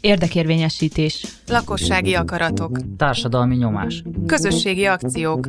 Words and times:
Érdekérvényesítés. 0.00 1.26
Lakossági 1.46 2.14
akaratok. 2.14 2.78
Társadalmi 2.96 3.56
nyomás. 3.56 4.02
Közösségi 4.26 4.86
akciók. 4.86 5.48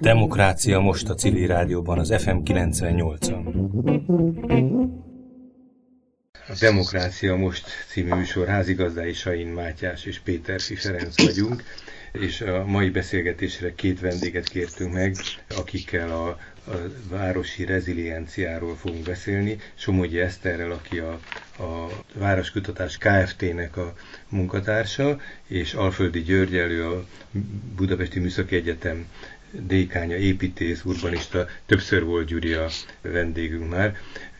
Demokrácia 0.00 0.80
most 0.80 1.08
a 1.08 1.14
civil 1.14 1.46
rádióban 1.46 1.98
az 1.98 2.14
FM 2.22 2.36
98-on. 2.44 3.44
A 6.48 6.56
Demokrácia 6.60 7.36
Most 7.36 7.66
című 7.88 8.14
műsor 8.14 8.46
házigazdái 8.46 9.12
Sain 9.12 9.46
Mátyás 9.46 10.04
és 10.04 10.18
Péter 10.18 10.60
Ferenc 10.60 11.22
vagyunk, 11.22 11.62
és 12.12 12.40
a 12.40 12.64
mai 12.66 12.90
beszélgetésre 12.90 13.74
két 13.74 14.00
vendéget 14.00 14.48
kértünk 14.48 14.92
meg, 14.92 15.16
akikkel 15.56 16.10
a, 16.10 16.38
a 16.70 16.90
városi 17.08 17.64
rezilienciáról 17.64 18.76
fogunk 18.76 19.04
beszélni. 19.04 19.56
Somogyi 19.74 20.18
Eszterrel, 20.20 20.70
aki 20.70 20.98
a, 20.98 21.20
a 21.58 21.88
Városkutatás 22.14 22.98
Kft-nek 22.98 23.76
a 23.76 23.94
munkatársa, 24.28 25.20
és 25.46 25.74
Alföldi 25.74 26.22
György 26.22 26.56
elő 26.56 26.84
a 26.86 27.06
Budapesti 27.76 28.18
Műszaki 28.18 28.56
Egyetem 28.56 29.06
dékánya, 29.50 30.16
építész, 30.16 30.84
urbanista, 30.84 31.46
többször 31.66 32.04
volt 32.04 32.26
Gyuri 32.26 32.52
a 32.52 32.68
vendégünk 33.00 33.70
már. 33.70 33.96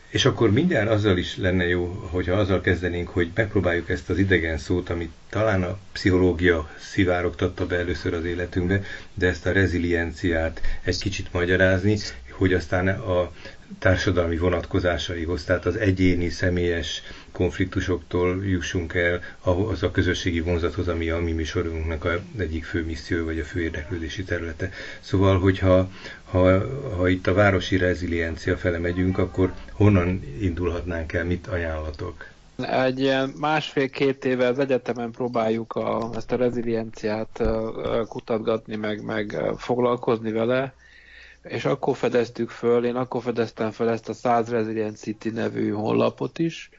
És 0.08 0.24
akkor 0.24 0.52
mindjárt 0.52 0.90
azzal 0.90 1.18
is 1.18 1.36
lenne 1.36 1.66
jó, 1.66 2.08
hogyha 2.10 2.32
azzal 2.32 2.60
kezdenénk, 2.60 3.08
hogy 3.08 3.30
megpróbáljuk 3.34 3.88
ezt 3.88 4.10
az 4.10 4.18
idegen 4.18 4.58
szót, 4.58 4.90
amit 4.90 5.10
talán 5.28 5.62
a 5.62 5.78
pszichológia 5.92 6.70
szivárogtatta 6.78 7.66
be 7.66 7.76
először 7.76 8.14
az 8.14 8.24
életünkbe, 8.24 8.82
de 9.14 9.26
ezt 9.26 9.46
a 9.46 9.52
rezilienciát 9.52 10.60
egy 10.82 10.98
kicsit 10.98 11.32
magyarázni, 11.32 11.96
hogy 12.30 12.52
aztán 12.52 12.88
a 12.88 13.32
társadalmi 13.78 14.36
vonatkozásaihoz, 14.36 15.44
tehát 15.44 15.66
az 15.66 15.76
egyéni, 15.76 16.28
személyes 16.28 17.02
konfliktusoktól 17.32 18.44
jussunk 18.44 18.94
el 18.94 19.20
ahhoz 19.40 19.82
a 19.82 19.90
közösségi 19.90 20.40
vonzathoz, 20.40 20.88
ami 20.88 21.10
a 21.10 21.18
mi 21.18 21.32
műsorunknak 21.32 22.04
a 22.04 22.20
egyik 22.38 22.64
fő 22.64 22.84
misszió, 22.84 23.24
vagy 23.24 23.38
a 23.38 23.44
fő 23.44 23.60
érdeklődési 23.60 24.22
területe. 24.22 24.70
Szóval, 25.00 25.38
hogyha 25.38 25.90
ha, 26.30 26.58
ha 26.96 27.08
itt 27.08 27.26
a 27.26 27.34
városi 27.34 27.76
reziliencia 27.76 28.56
fele 28.56 28.78
megyünk, 28.78 29.18
akkor 29.18 29.52
honnan 29.72 30.22
indulhatnánk 30.40 31.12
el, 31.12 31.24
mit 31.24 31.46
ajánlatok? 31.46 32.26
Egy 32.56 33.00
ilyen 33.00 33.32
másfél-két 33.36 34.24
éve 34.24 34.46
az 34.46 34.58
egyetemen 34.58 35.10
próbáljuk 35.10 35.72
a, 35.72 36.10
ezt 36.14 36.32
a 36.32 36.36
rezilienciát 36.36 37.42
kutatgatni, 38.08 38.76
meg, 38.76 39.04
meg 39.04 39.42
foglalkozni 39.56 40.32
vele, 40.32 40.74
és 41.42 41.64
akkor 41.64 41.96
fedeztük 41.96 42.50
föl, 42.50 42.84
én 42.84 42.96
akkor 42.96 43.22
fedeztem 43.22 43.70
fel 43.70 43.90
ezt 43.90 44.08
a 44.08 44.12
100 44.12 44.48
Resilient 44.50 44.96
City 44.96 45.30
nevű 45.30 45.70
honlapot 45.70 46.38
is, 46.38 46.70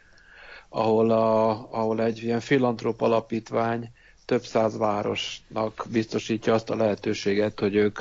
ahol, 0.70 1.12
a, 1.12 1.50
ahol 1.72 2.04
egy 2.04 2.24
ilyen 2.24 2.40
filantrop 2.40 3.02
alapítvány 3.02 3.92
több 4.30 4.44
száz 4.44 4.78
városnak 4.78 5.86
biztosítja 5.92 6.54
azt 6.54 6.70
a 6.70 6.76
lehetőséget, 6.76 7.60
hogy 7.60 7.76
ők 7.76 8.00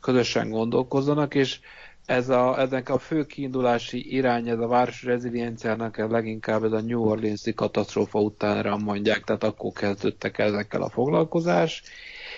közösen 0.00 0.50
gondolkozzanak, 0.50 1.34
és 1.34 1.58
ez 2.06 2.28
a, 2.28 2.60
ezek 2.60 2.88
a 2.88 2.98
fő 2.98 3.26
kiindulási 3.26 4.14
irány, 4.14 4.48
ez 4.48 4.58
a 4.58 4.66
városi 4.66 5.06
rezilienciának 5.06 5.98
ez 5.98 6.10
leginkább 6.10 6.64
ez 6.64 6.72
a 6.72 6.80
New 6.80 7.02
Orleans-i 7.02 7.54
katasztrófa 7.54 8.20
utánra 8.20 8.76
mondják, 8.76 9.24
tehát 9.24 9.44
akkor 9.44 9.72
kezdődtek 9.72 10.38
ezekkel 10.38 10.82
a 10.82 10.88
foglalkozás, 10.88 11.82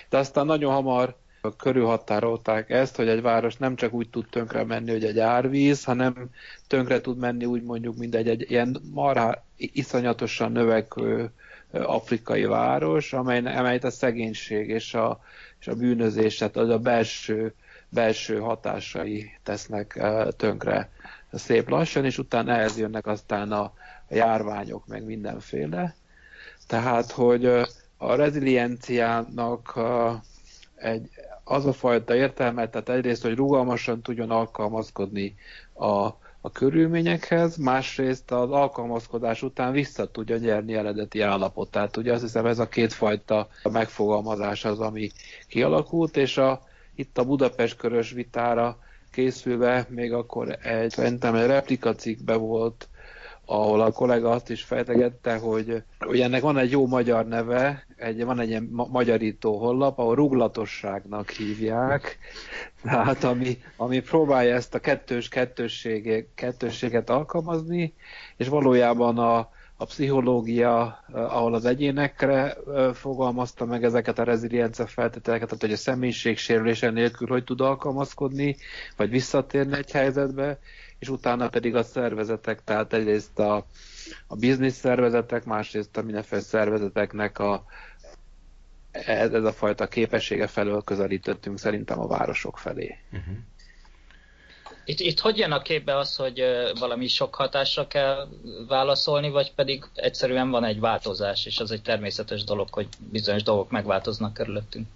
de 0.09 0.17
aztán 0.17 0.45
nagyon 0.45 0.73
hamar 0.73 1.15
körülhatárolták 1.57 2.69
ezt, 2.69 2.95
hogy 2.95 3.07
egy 3.07 3.21
város 3.21 3.55
nem 3.57 3.75
csak 3.75 3.93
úgy 3.93 4.09
tud 4.09 4.25
tönkre 4.29 4.63
menni, 4.63 4.91
hogy 4.91 5.05
egy 5.05 5.19
árvíz, 5.19 5.83
hanem 5.83 6.29
tönkre 6.67 7.01
tud 7.01 7.17
menni 7.17 7.45
úgy 7.45 7.63
mondjuk, 7.63 7.97
mint 7.97 8.15
egy, 8.15 8.27
egy 8.27 8.51
ilyen 8.51 8.81
marha 8.93 9.43
iszonyatosan 9.57 10.51
növekvő 10.51 11.31
afrikai 11.83 12.45
város, 12.45 13.13
amely, 13.13 13.37
amelyet 13.39 13.83
a 13.83 13.89
szegénység 13.91 14.69
és 14.69 14.93
a, 14.93 15.19
és 15.59 15.67
a 15.67 15.75
bűnözés, 15.75 16.37
tehát 16.37 16.55
az 16.57 16.69
a 16.69 16.79
belső, 16.79 17.53
belső 17.89 18.39
hatásai 18.39 19.31
tesznek 19.43 20.03
tönkre 20.37 20.89
szép 21.31 21.69
lassan, 21.69 22.05
és 22.05 22.17
utána 22.17 22.51
ehhez 22.51 22.77
jönnek 22.77 23.07
aztán 23.07 23.51
a, 23.51 23.61
a 23.61 23.73
járványok, 24.09 24.87
meg 24.87 25.03
mindenféle. 25.05 25.95
Tehát, 26.67 27.11
hogy 27.11 27.45
a 27.97 28.15
rezilienciának 28.15 29.79
egy, 30.75 31.09
az 31.43 31.65
a 31.65 31.73
fajta 31.73 32.15
értelme, 32.15 32.69
tehát 32.69 32.89
egyrészt, 32.89 33.21
hogy 33.21 33.35
rugalmasan 33.35 34.01
tudjon 34.01 34.31
alkalmazkodni 34.31 35.35
a, 35.73 36.07
a 36.45 36.51
körülményekhez, 36.51 37.57
másrészt 37.57 38.31
az 38.31 38.51
alkalmazkodás 38.51 39.41
után 39.41 39.71
vissza 39.71 40.11
tudja 40.11 40.37
nyerni 40.37 40.73
eredeti 40.73 41.21
állapotát. 41.21 41.97
Ugye 41.97 42.13
azt 42.13 42.21
hiszem 42.21 42.45
ez 42.45 42.59
a 42.59 42.67
kétfajta 42.67 43.47
megfogalmazás 43.71 44.65
az, 44.65 44.79
ami 44.79 45.11
kialakult, 45.47 46.17
és 46.17 46.37
a, 46.37 46.61
itt 46.95 47.17
a 47.17 47.23
Budapest 47.25 47.77
körös 47.77 48.11
vitára 48.11 48.77
készülve 49.11 49.85
még 49.89 50.13
akkor 50.13 50.57
egy, 50.61 50.89
szerintem 50.89 51.35
egy 51.35 51.47
replikacikbe 51.47 52.35
volt 52.35 52.87
ahol 53.45 53.81
a 53.81 53.91
kollega 53.91 54.29
azt 54.29 54.49
is 54.49 54.63
fejtegette, 54.63 55.37
hogy, 55.37 55.83
hogy 55.99 56.19
ennek 56.21 56.41
van 56.41 56.57
egy 56.57 56.71
jó 56.71 56.87
magyar 56.87 57.25
neve, 57.27 57.84
egy, 57.95 58.23
van 58.23 58.39
egy 58.39 58.49
ilyen 58.49 58.69
ma- 58.71 58.87
magyarító 58.87 59.57
hollap, 59.57 59.99
ahol 59.99 60.15
ruglatosságnak 60.15 61.29
hívják, 61.29 62.17
tehát 62.83 63.23
ami, 63.23 63.57
ami 63.75 63.99
próbálja 63.99 64.55
ezt 64.55 64.75
a 64.75 64.79
kettős 64.79 65.29
kettősséget 66.35 67.09
alkalmazni, 67.09 67.93
és 68.37 68.47
valójában 68.47 69.17
a, 69.17 69.37
a 69.77 69.85
pszichológia, 69.85 71.03
ahol 71.11 71.53
az 71.53 71.65
egyénekre 71.65 72.57
fogalmazta 72.93 73.65
meg 73.65 73.83
ezeket 73.83 74.19
a 74.19 74.23
reziliencia 74.23 74.87
feltételeket, 74.87 75.47
tehát 75.47 75.63
hogy 75.63 75.71
a 75.73 75.77
személyiség 75.77 76.37
sérülése 76.37 76.89
nélkül 76.89 77.27
hogy 77.27 77.43
tud 77.43 77.61
alkalmazkodni, 77.61 78.55
vagy 78.97 79.09
visszatérni 79.09 79.77
egy 79.77 79.91
helyzetbe, 79.91 80.59
és 80.99 81.09
utána 81.09 81.49
pedig 81.49 81.75
a 81.75 81.83
szervezetek, 81.83 82.63
tehát 82.63 82.93
egyrészt 82.93 83.39
a, 83.39 83.65
a 84.27 84.35
biznisz 84.35 84.75
szervezetek, 84.75 85.45
másrészt 85.45 85.97
a 85.97 86.01
mindenféle 86.01 86.41
szervezeteknek 86.41 87.39
a, 87.39 87.65
ez, 88.91 89.31
ez 89.33 89.43
a 89.43 89.51
fajta 89.51 89.87
képessége 89.87 90.47
felől 90.47 90.81
közelítettünk 90.81 91.59
szerintem 91.59 91.99
a 91.99 92.07
városok 92.07 92.57
felé. 92.57 92.97
Uh-huh. 93.11 93.35
Itt, 94.85 94.99
itt 94.99 95.19
hogy 95.19 95.37
jön 95.37 95.51
a 95.51 95.61
képbe 95.61 95.97
az, 95.97 96.15
hogy 96.15 96.43
valami 96.79 97.07
sok 97.07 97.35
hatásra 97.35 97.87
kell 97.87 98.27
válaszolni, 98.67 99.29
vagy 99.29 99.53
pedig 99.53 99.83
egyszerűen 99.95 100.49
van 100.49 100.63
egy 100.63 100.79
változás, 100.79 101.45
és 101.45 101.59
az 101.59 101.71
egy 101.71 101.81
természetes 101.81 102.43
dolog, 102.43 102.67
hogy 102.71 102.87
bizonyos 103.11 103.43
dolgok 103.43 103.69
megváltoznak 103.69 104.33
körülöttünk? 104.33 104.87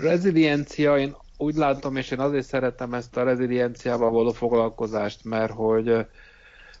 Reziliencia, 0.00 0.98
én 0.98 1.16
úgy 1.36 1.54
látom, 1.54 1.96
és 1.96 2.10
én 2.10 2.20
azért 2.20 2.46
szeretem 2.46 2.94
ezt 2.94 3.16
a 3.16 3.22
rezilienciával 3.24 4.10
való 4.10 4.32
foglalkozást, 4.32 5.24
mert 5.24 5.52
hogy, 5.52 6.06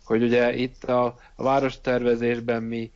hogy 0.06 0.22
ugye 0.22 0.54
itt 0.54 0.84
a, 0.84 1.04
a 1.34 1.42
várostervezésben 1.42 2.62
mi 2.62 2.90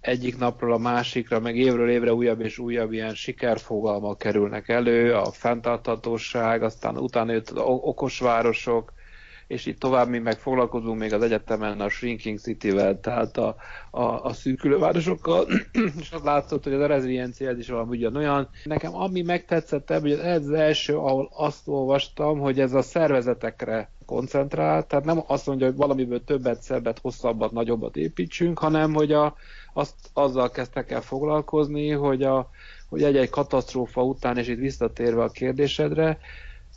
egyik 0.00 0.38
napról 0.38 0.72
a 0.72 0.78
másikra, 0.78 1.40
meg 1.40 1.56
évről 1.56 1.90
évre 1.90 2.14
újabb 2.14 2.40
és 2.40 2.58
újabb 2.58 2.92
ilyen 2.92 3.14
sikerfogalmak 3.14 4.18
kerülnek 4.18 4.68
elő, 4.68 5.14
a 5.14 5.30
fenntarthatóság, 5.30 6.62
aztán 6.62 6.96
utána 6.98 7.32
jött 7.32 7.50
az 7.50 7.56
okos 7.64 8.18
városok, 8.18 8.92
és 9.52 9.66
itt 9.66 9.78
tovább 9.78 10.08
mi 10.08 10.18
meg 10.18 10.38
foglalkozunk 10.38 10.98
még 10.98 11.12
az 11.12 11.22
egyetemen 11.22 11.80
a 11.80 11.88
Shrinking 11.88 12.38
City-vel, 12.38 13.00
tehát 13.00 13.36
a, 13.36 13.56
a, 13.90 14.02
a 14.02 14.32
szűkülő 14.32 14.78
városokkal, 14.78 15.46
és 16.00 16.10
az 16.12 16.22
látszott, 16.22 16.64
hogy 16.64 16.72
az 16.72 16.80
a 16.80 16.86
reziliencia 16.86 17.48
ez 17.48 17.58
is 17.58 17.68
valami 17.68 17.96
ugyanolyan. 17.96 18.48
Nekem 18.64 18.94
ami 18.94 19.22
megtetszett 19.22 19.90
ebből, 19.90 20.16
hogy 20.16 20.26
ez 20.26 20.42
az 20.42 20.50
első, 20.52 20.96
ahol 20.96 21.30
azt 21.36 21.68
olvastam, 21.68 22.38
hogy 22.38 22.60
ez 22.60 22.72
a 22.72 22.82
szervezetekre 22.82 23.90
koncentrál, 24.06 24.86
tehát 24.86 25.04
nem 25.04 25.22
azt 25.26 25.46
mondja, 25.46 25.66
hogy 25.66 25.76
valamiből 25.76 26.24
többet, 26.24 26.62
szebbet, 26.62 26.98
hosszabbat, 26.98 27.52
nagyobbat 27.52 27.96
építsünk, 27.96 28.58
hanem 28.58 28.94
hogy 28.94 29.12
a, 29.12 29.34
azt 29.72 29.94
azzal 30.12 30.50
kezdtek 30.50 30.90
el 30.90 31.00
foglalkozni, 31.00 31.90
hogy, 31.90 32.22
a, 32.22 32.50
hogy 32.88 33.02
egy-egy 33.02 33.30
katasztrófa 33.30 34.02
után, 34.02 34.38
és 34.38 34.48
itt 34.48 34.58
visszatérve 34.58 35.22
a 35.22 35.28
kérdésedre, 35.28 36.18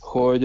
hogy 0.00 0.44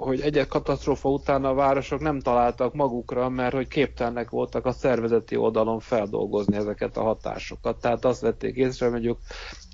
hogy 0.00 0.20
egy 0.20 0.46
katasztrófa 0.46 1.08
után 1.08 1.44
a 1.44 1.54
városok 1.54 2.00
nem 2.00 2.20
találtak 2.20 2.74
magukra, 2.74 3.28
mert 3.28 3.52
hogy 3.54 3.68
képtelnek 3.68 4.30
voltak 4.30 4.66
a 4.66 4.72
szervezeti 4.72 5.36
oldalon 5.36 5.80
feldolgozni 5.80 6.56
ezeket 6.56 6.96
a 6.96 7.02
hatásokat. 7.02 7.80
Tehát 7.80 8.04
azt 8.04 8.20
vették 8.20 8.56
észre, 8.56 8.88
mondjuk 8.88 9.18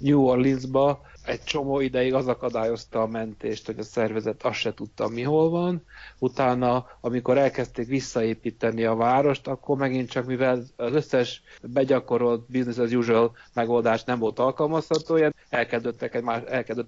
New 0.00 0.20
Orleansba 0.24 1.00
egy 1.26 1.42
csomó 1.44 1.80
ideig 1.80 2.14
az 2.14 2.28
akadályozta 2.28 3.02
a 3.02 3.06
mentést, 3.06 3.66
hogy 3.66 3.78
a 3.78 3.82
szervezet 3.82 4.42
azt 4.42 4.58
se 4.58 4.74
tudta, 4.74 5.08
mi 5.08 5.22
hol 5.22 5.50
van. 5.50 5.82
Utána, 6.18 6.86
amikor 7.00 7.38
elkezdték 7.38 7.86
visszaépíteni 7.86 8.84
a 8.84 8.94
várost, 8.94 9.46
akkor 9.46 9.76
megint 9.76 10.10
csak, 10.10 10.26
mivel 10.26 10.62
az 10.76 10.92
összes 10.92 11.42
begyakorolt 11.62 12.50
business 12.50 12.78
as 12.78 12.92
usual 12.92 13.36
megoldás 13.54 14.04
nem 14.04 14.18
volt 14.18 14.38
alkalmazható, 14.38 15.16
ilyen 15.16 15.34
elkezdődtek 15.48 16.14
egy 16.14 16.22
más, 16.22 16.42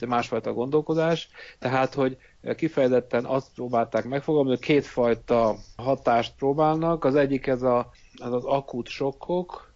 másfajta 0.07 0.53
gondolkodás, 0.53 1.29
tehát, 1.59 1.95
hogy 1.95 2.17
kifejezetten 2.57 3.25
azt 3.25 3.55
próbálták 3.55 4.05
megfogalmazni, 4.05 4.57
hogy 4.57 4.67
kétfajta 4.67 5.57
hatást 5.77 6.35
próbálnak. 6.37 7.05
Az 7.05 7.15
egyik 7.15 7.47
ez 7.47 7.63
a, 7.63 7.91
az, 8.19 8.33
az 8.33 8.45
akut 8.45 8.89
sokkok, 8.89 9.68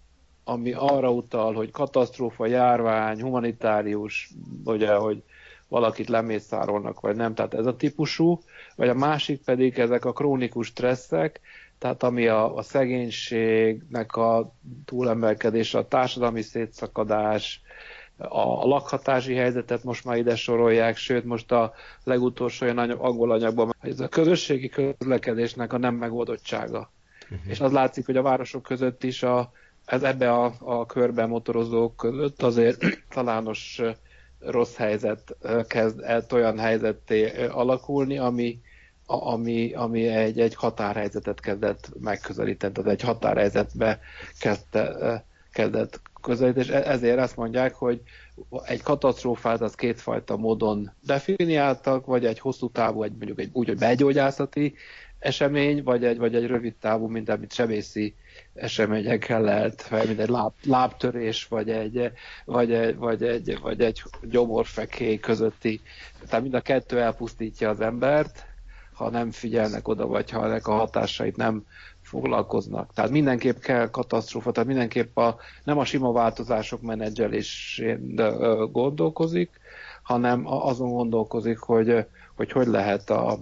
ami 0.44 0.72
arra 0.72 1.10
utal, 1.10 1.54
hogy 1.54 1.70
katasztrófa, 1.70 2.46
járvány, 2.46 3.22
humanitárius, 3.22 4.30
ugye, 4.64 4.94
hogy 4.94 5.22
valakit 5.68 6.08
lemészárolnak, 6.08 7.00
vagy 7.00 7.16
nem, 7.16 7.34
tehát 7.34 7.54
ez 7.54 7.66
a 7.66 7.76
típusú, 7.76 8.40
vagy 8.76 8.88
a 8.88 8.94
másik 8.94 9.44
pedig 9.44 9.78
ezek 9.78 10.04
a 10.04 10.12
krónikus 10.12 10.66
stresszek, 10.66 11.40
tehát 11.78 12.02
ami 12.02 12.26
a, 12.26 12.56
a 12.56 12.62
szegénységnek 12.62 14.16
a 14.16 14.52
túlemelkedése, 14.84 15.78
a 15.78 15.88
társadalmi 15.88 16.42
szétszakadás, 16.42 17.62
a 18.16 18.66
lakhatási 18.66 19.34
helyzetet 19.34 19.84
most 19.84 20.04
már 20.04 20.16
ide 20.16 20.36
sorolják, 20.36 20.96
sőt 20.96 21.24
most 21.24 21.52
a 21.52 21.72
legutolsó 22.04 22.64
olyan 22.64 22.78
anyag, 22.78 23.00
angol 23.00 23.30
anyagban, 23.30 23.74
ez 23.80 24.00
a 24.00 24.08
közösségi 24.08 24.68
közlekedésnek 24.68 25.72
a 25.72 25.78
nem 25.78 25.94
megoldottsága. 25.94 26.90
Uh-huh. 27.22 27.50
És 27.50 27.60
az 27.60 27.72
látszik, 27.72 28.06
hogy 28.06 28.16
a 28.16 28.22
városok 28.22 28.62
között 28.62 29.04
is 29.04 29.22
a, 29.22 29.52
ez 29.92 30.02
ebbe 30.02 30.32
a, 30.32 30.54
a 30.58 30.86
körben 30.86 31.28
motorozók 31.28 31.96
között 31.96 32.42
azért 32.42 32.84
talános 33.14 33.80
rossz 34.38 34.74
helyzet 34.74 35.36
kezd 35.66 36.00
el 36.00 36.24
olyan 36.32 36.58
helyzetté 36.58 37.46
alakulni, 37.46 38.18
ami, 38.18 38.60
ami, 39.06 39.72
ami 39.72 40.06
egy, 40.06 40.40
egy 40.40 40.54
határhelyzetet 40.54 41.40
kezdett 41.40 41.90
megközelíteni, 42.00 42.72
tehát 42.72 42.90
egy 42.90 43.00
határhelyzetbe 43.00 44.00
kezdte, 44.38 45.24
kezdett 45.52 46.00
közelíteni, 46.22 46.64
és 46.64 46.72
e, 46.72 46.90
ezért 46.90 47.18
azt 47.18 47.36
mondják, 47.36 47.74
hogy 47.74 48.00
egy 48.64 48.82
katasztrófát 48.82 49.60
az 49.60 49.74
kétfajta 49.74 50.36
módon 50.36 50.92
definiáltak, 51.00 52.06
vagy 52.06 52.24
egy 52.24 52.38
hosszú 52.38 52.70
távú, 52.70 53.02
egy, 53.02 53.12
mondjuk 53.12 53.40
egy, 53.40 53.50
úgy, 53.52 53.68
hogy 53.68 53.78
belgyógyászati 53.78 54.74
esemény, 55.18 55.82
vagy 55.82 56.04
egy, 56.04 56.18
vagy 56.18 56.34
egy 56.34 56.46
rövid 56.46 56.74
távú, 56.74 57.06
mint 57.06 57.28
amit 57.28 57.52
sebészi 57.52 58.14
eseményekkel 58.54 59.40
lehet, 59.40 59.90
mint 60.06 60.18
egy 60.18 60.28
láb, 60.28 60.52
lábtörés, 60.64 61.46
vagy 61.46 61.70
egy, 61.70 62.12
vagy, 62.44 62.72
egy, 62.72 62.96
vagy, 62.96 63.22
egy, 63.22 63.58
vagy 63.60 63.80
egy 63.80 64.02
gyomorfekély 64.22 65.18
közötti. 65.18 65.80
Tehát 66.26 66.42
mind 66.42 66.54
a 66.54 66.60
kettő 66.60 67.00
elpusztítja 67.00 67.68
az 67.68 67.80
embert, 67.80 68.46
ha 68.94 69.10
nem 69.10 69.30
figyelnek 69.30 69.88
oda, 69.88 70.06
vagy 70.06 70.30
ha 70.30 70.44
ennek 70.44 70.66
a 70.66 70.72
hatásait 70.72 71.36
nem 71.36 71.64
foglalkoznak. 72.02 72.92
Tehát 72.94 73.10
mindenképp 73.10 73.58
kell 73.58 73.90
katasztrófa, 73.90 74.52
tehát 74.52 74.68
mindenképp 74.68 75.16
a, 75.16 75.36
nem 75.64 75.78
a 75.78 75.84
sima 75.84 76.12
változások 76.12 76.82
menedzselésén 76.82 78.20
gondolkozik, 78.72 79.50
hanem 80.02 80.42
azon 80.46 80.90
gondolkozik, 80.90 81.58
hogy 81.58 82.06
hogy, 82.36 82.52
hogy 82.52 82.66
lehet 82.66 83.10
a, 83.10 83.38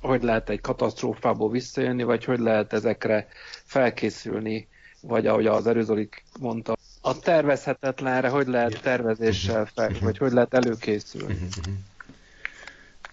hogy 0.00 0.22
lehet 0.22 0.48
egy 0.50 0.60
katasztrófából 0.60 1.50
visszajönni, 1.50 2.02
vagy 2.02 2.24
hogy 2.24 2.38
lehet 2.38 2.72
ezekre 2.72 3.28
felkészülni, 3.64 4.68
vagy 5.00 5.26
ahogy 5.26 5.46
az 5.46 5.66
Erőzolik 5.66 6.24
mondta, 6.40 6.76
a 7.00 7.18
tervezhetetlenre 7.18 8.28
hogy 8.28 8.46
lehet 8.46 8.80
tervezéssel 8.82 9.68
fel, 9.74 9.90
vagy 10.00 10.18
hogy 10.18 10.32
lehet 10.32 10.54
előkészülni. 10.54 11.38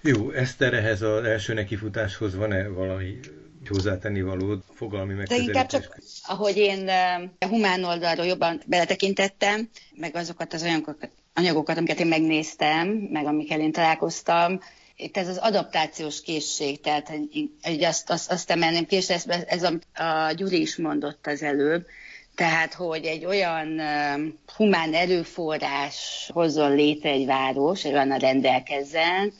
Jó, 0.01 0.31
Eszter, 0.31 0.73
ehhez 0.73 1.01
az 1.01 1.23
első 1.23 1.53
nekifutáshoz 1.53 2.35
van-e 2.35 2.67
valami 2.67 3.19
hozzátenni 3.67 4.21
valód, 4.21 4.63
fogalmi 4.73 5.13
megközelítés? 5.13 5.53
De 5.53 5.59
inkább 5.59 5.81
csak, 5.81 5.97
ahogy 6.23 6.57
én 6.57 6.89
a 7.39 7.45
humán 7.45 7.83
oldalról 7.83 8.25
jobban 8.25 8.61
beletekintettem, 8.65 9.69
meg 9.95 10.15
azokat 10.15 10.53
az 10.53 10.63
anyagokat, 10.63 11.09
anyagokat, 11.33 11.77
amiket 11.77 11.99
én 11.99 12.07
megnéztem, 12.07 12.87
meg 12.87 13.25
amikkel 13.25 13.59
én 13.59 13.71
találkoztam, 13.71 14.59
itt 14.97 15.17
ez 15.17 15.27
az 15.27 15.37
adaptációs 15.37 16.21
készség, 16.21 16.81
tehát 16.81 17.11
hogy 17.61 17.83
azt, 17.83 18.09
azt, 18.09 18.31
azt 18.31 18.51
emelném 18.51 18.85
ki, 18.85 18.95
és 18.95 19.09
ez, 19.09 19.25
ez 19.47 19.63
a, 19.63 20.03
a 20.03 20.31
Gyuri 20.31 20.61
is 20.61 20.75
mondott 20.75 21.27
az 21.27 21.41
előbb, 21.41 21.85
tehát, 22.35 22.73
hogy 22.73 23.05
egy 23.05 23.25
olyan 23.25 23.67
uh, 23.67 24.21
humán 24.55 24.93
erőforrás 24.93 26.29
hozzon 26.33 26.75
létre 26.75 27.09
egy 27.09 27.25
város, 27.25 27.85
egy 27.85 27.93
olyan 27.93 28.17
rendelkezzen, 28.17 29.33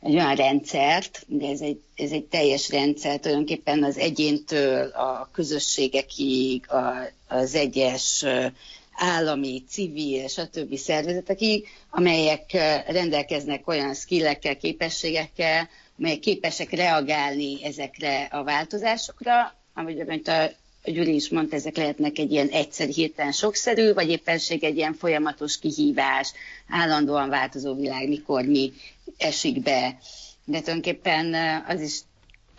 egy 0.00 0.14
olyan 0.14 0.34
rendszert, 0.34 1.24
de 1.26 1.48
ez 1.48 1.60
egy, 1.60 1.80
ez 1.96 2.10
egy 2.10 2.24
teljes 2.24 2.70
rendszer, 2.70 3.18
tulajdonképpen 3.18 3.84
az 3.84 3.98
egyéntől 3.98 4.88
a 4.88 5.28
közösségekig, 5.32 6.70
a, 6.70 6.92
az 7.28 7.54
egyes 7.54 8.24
állami, 8.92 9.64
civil, 9.68 10.28
stb. 10.28 10.76
szervezetekig, 10.76 11.68
amelyek 11.90 12.52
rendelkeznek 12.86 13.68
olyan 13.68 13.94
skillekkel, 13.94 14.56
képességekkel, 14.56 15.68
amelyek 15.98 16.18
képesek 16.18 16.70
reagálni 16.70 17.64
ezekre 17.64 18.28
a 18.30 18.42
változásokra, 18.44 19.54
amit 19.74 20.28
a 20.28 20.50
Gyuri 20.84 21.14
is 21.14 21.28
mondta, 21.28 21.56
ezek 21.56 21.76
lehetnek 21.76 22.18
egy 22.18 22.32
ilyen 22.32 22.48
egyszer 22.48 22.88
hirtelen 22.88 23.32
sokszerű, 23.32 23.92
vagy 23.92 24.10
éppenség 24.10 24.64
egy 24.64 24.76
ilyen 24.76 24.94
folyamatos 24.94 25.58
kihívás, 25.58 26.32
állandóan 26.68 27.28
változó 27.28 27.74
világ, 27.74 28.08
mikor 28.08 28.44
mi 28.44 28.72
esik 29.18 29.62
be. 29.62 29.98
De 30.44 30.58
tulajdonképpen 30.58 31.34
az 31.68 31.80
is 31.80 32.00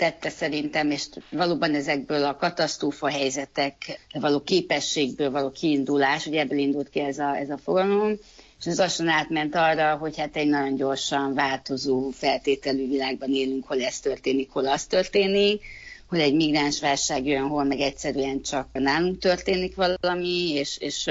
tette 0.03 0.29
szerintem, 0.29 0.91
és 0.91 1.05
valóban 1.29 1.75
ezekből 1.75 2.23
a 2.23 2.35
katasztrófa 2.35 3.09
helyzetek 3.09 3.75
való 4.13 4.41
képességből 4.41 5.31
való 5.31 5.51
kiindulás, 5.51 6.25
ugye 6.25 6.39
ebből 6.39 6.57
indult 6.57 6.89
ki 6.89 6.99
ez 6.99 7.19
a, 7.19 7.35
ez 7.35 7.49
a 7.49 7.57
fogalom, 7.57 8.17
és 8.59 8.65
ez 8.65 8.77
lassan 8.77 9.07
átment 9.07 9.55
arra, 9.55 9.95
hogy 9.95 10.17
hát 10.17 10.35
egy 10.35 10.47
nagyon 10.47 10.75
gyorsan 10.75 11.33
változó 11.33 12.09
feltételű 12.09 12.87
világban 12.87 13.29
élünk, 13.29 13.67
hol 13.67 13.81
ez 13.83 13.99
történik, 13.99 14.49
hol 14.51 14.67
az 14.67 14.85
történik, 14.85 15.61
hogy 16.07 16.19
egy 16.19 16.35
migránsválság 16.35 17.25
jön, 17.25 17.47
hol 17.47 17.63
meg 17.63 17.79
egyszerűen 17.79 18.41
csak 18.41 18.67
nálunk 18.71 19.19
történik 19.19 19.75
valami, 19.75 20.49
és, 20.53 20.77
és 20.79 21.07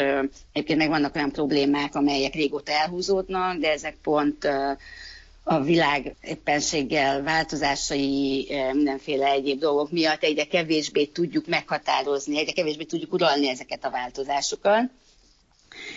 egyébként 0.53 0.79
meg 0.79 0.89
vannak 0.89 1.15
olyan 1.15 1.33
problémák, 1.33 1.95
amelyek 1.95 2.35
régóta 2.35 2.73
elhúzódnak, 2.73 3.59
de 3.59 3.71
ezek 3.71 3.97
pont 4.03 4.49
a 5.45 5.61
világ 5.61 6.17
éppenséggel 6.21 7.23
változásai, 7.23 8.47
eh, 8.51 8.73
mindenféle 8.73 9.27
egyéb 9.27 9.59
dolgok 9.59 9.91
miatt 9.91 10.23
egyre 10.23 10.45
kevésbé 10.45 11.05
tudjuk 11.05 11.47
meghatározni, 11.47 12.39
egyre 12.39 12.53
kevésbé 12.53 12.85
tudjuk 12.85 13.13
uralni 13.13 13.49
ezeket 13.49 13.85
a 13.85 13.91
változásokat, 13.91 14.91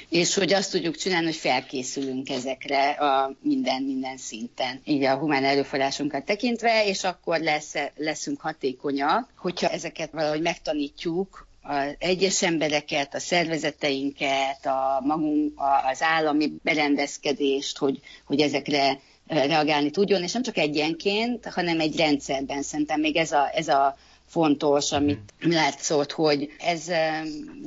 és 0.09 0.36
hogy 0.36 0.53
azt 0.53 0.71
tudjuk 0.71 0.95
csinálni, 0.95 1.25
hogy 1.25 1.36
felkészülünk 1.36 2.30
ezekre 2.30 2.89
a 2.89 3.36
minden, 3.42 3.83
minden 3.83 4.18
szinten, 4.18 4.81
így 4.83 5.03
a 5.03 5.18
humán 5.18 5.44
erőforrásunkat 5.44 6.25
tekintve, 6.25 6.86
és 6.86 7.03
akkor 7.03 7.39
lesz, 7.39 7.74
leszünk 7.95 8.41
hatékonyak, 8.41 9.30
hogyha 9.38 9.69
ezeket 9.69 10.12
valahogy 10.12 10.41
megtanítjuk, 10.41 11.48
az 11.67 11.96
egyes 12.00 12.41
embereket, 12.41 13.15
a 13.15 13.20
szervezeteinket, 13.20 14.65
a 14.65 15.01
magunk, 15.05 15.53
az 15.91 16.01
állami 16.01 16.51
berendezkedést, 16.63 17.77
hogy, 17.77 18.00
hogy 18.25 18.41
ezekre 18.41 19.00
reagálni 19.27 19.89
tudjon, 19.89 20.24
és 20.24 20.32
nem 20.32 20.44
csak 20.44 20.58
egyenként, 20.58 21.46
hanem 21.46 21.79
egy 21.79 21.98
rendszerben. 21.98 22.62
Szerintem 22.62 23.00
még 23.00 23.15
ez 23.15 23.32
a, 23.32 23.50
ez 23.53 23.67
a 23.67 23.98
fontos, 24.27 24.91
amit 24.91 25.34
látszott, 25.39 26.12
hogy 26.12 26.50
ez 26.60 26.88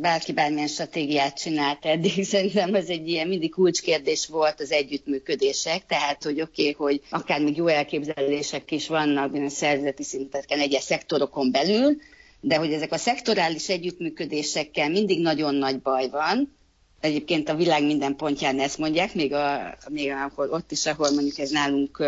bárki 0.00 0.32
bármilyen 0.32 0.66
stratégiát 0.66 1.40
csinált 1.40 1.84
eddig, 1.84 2.24
szerintem 2.24 2.74
ez 2.74 2.88
egy 2.88 3.08
ilyen 3.08 3.28
mindig 3.28 3.50
kulcskérdés 3.50 4.26
volt 4.26 4.60
az 4.60 4.72
együttműködések, 4.72 5.86
tehát 5.86 6.24
hogy 6.24 6.40
oké, 6.40 6.70
okay, 6.70 6.72
hogy 6.72 7.02
akár 7.10 7.40
még 7.40 7.56
jó 7.56 7.66
elképzelések 7.66 8.70
is 8.70 8.88
vannak 8.88 9.34
a 9.34 9.48
szervezeti 9.48 10.02
szinteken 10.02 10.58
egyes 10.58 10.82
szektorokon 10.82 11.50
belül, 11.50 11.96
de 12.40 12.56
hogy 12.56 12.72
ezek 12.72 12.92
a 12.92 12.96
szektorális 12.96 13.68
együttműködésekkel 13.68 14.90
mindig 14.90 15.20
nagyon 15.20 15.54
nagy 15.54 15.80
baj 15.80 16.08
van, 16.10 16.57
Egyébként 17.00 17.48
a 17.48 17.54
világ 17.54 17.84
minden 17.84 18.16
pontján 18.16 18.60
ezt 18.60 18.78
mondják, 18.78 19.14
még, 19.14 19.32
a, 19.32 19.76
még 19.88 20.10
ahol, 20.10 20.50
ott 20.50 20.70
is, 20.72 20.86
ahol 20.86 21.10
mondjuk 21.10 21.38
ez 21.38 21.50
nálunk 21.50 22.02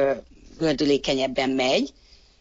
gördülékenyebben 0.58 1.50
megy. 1.50 1.92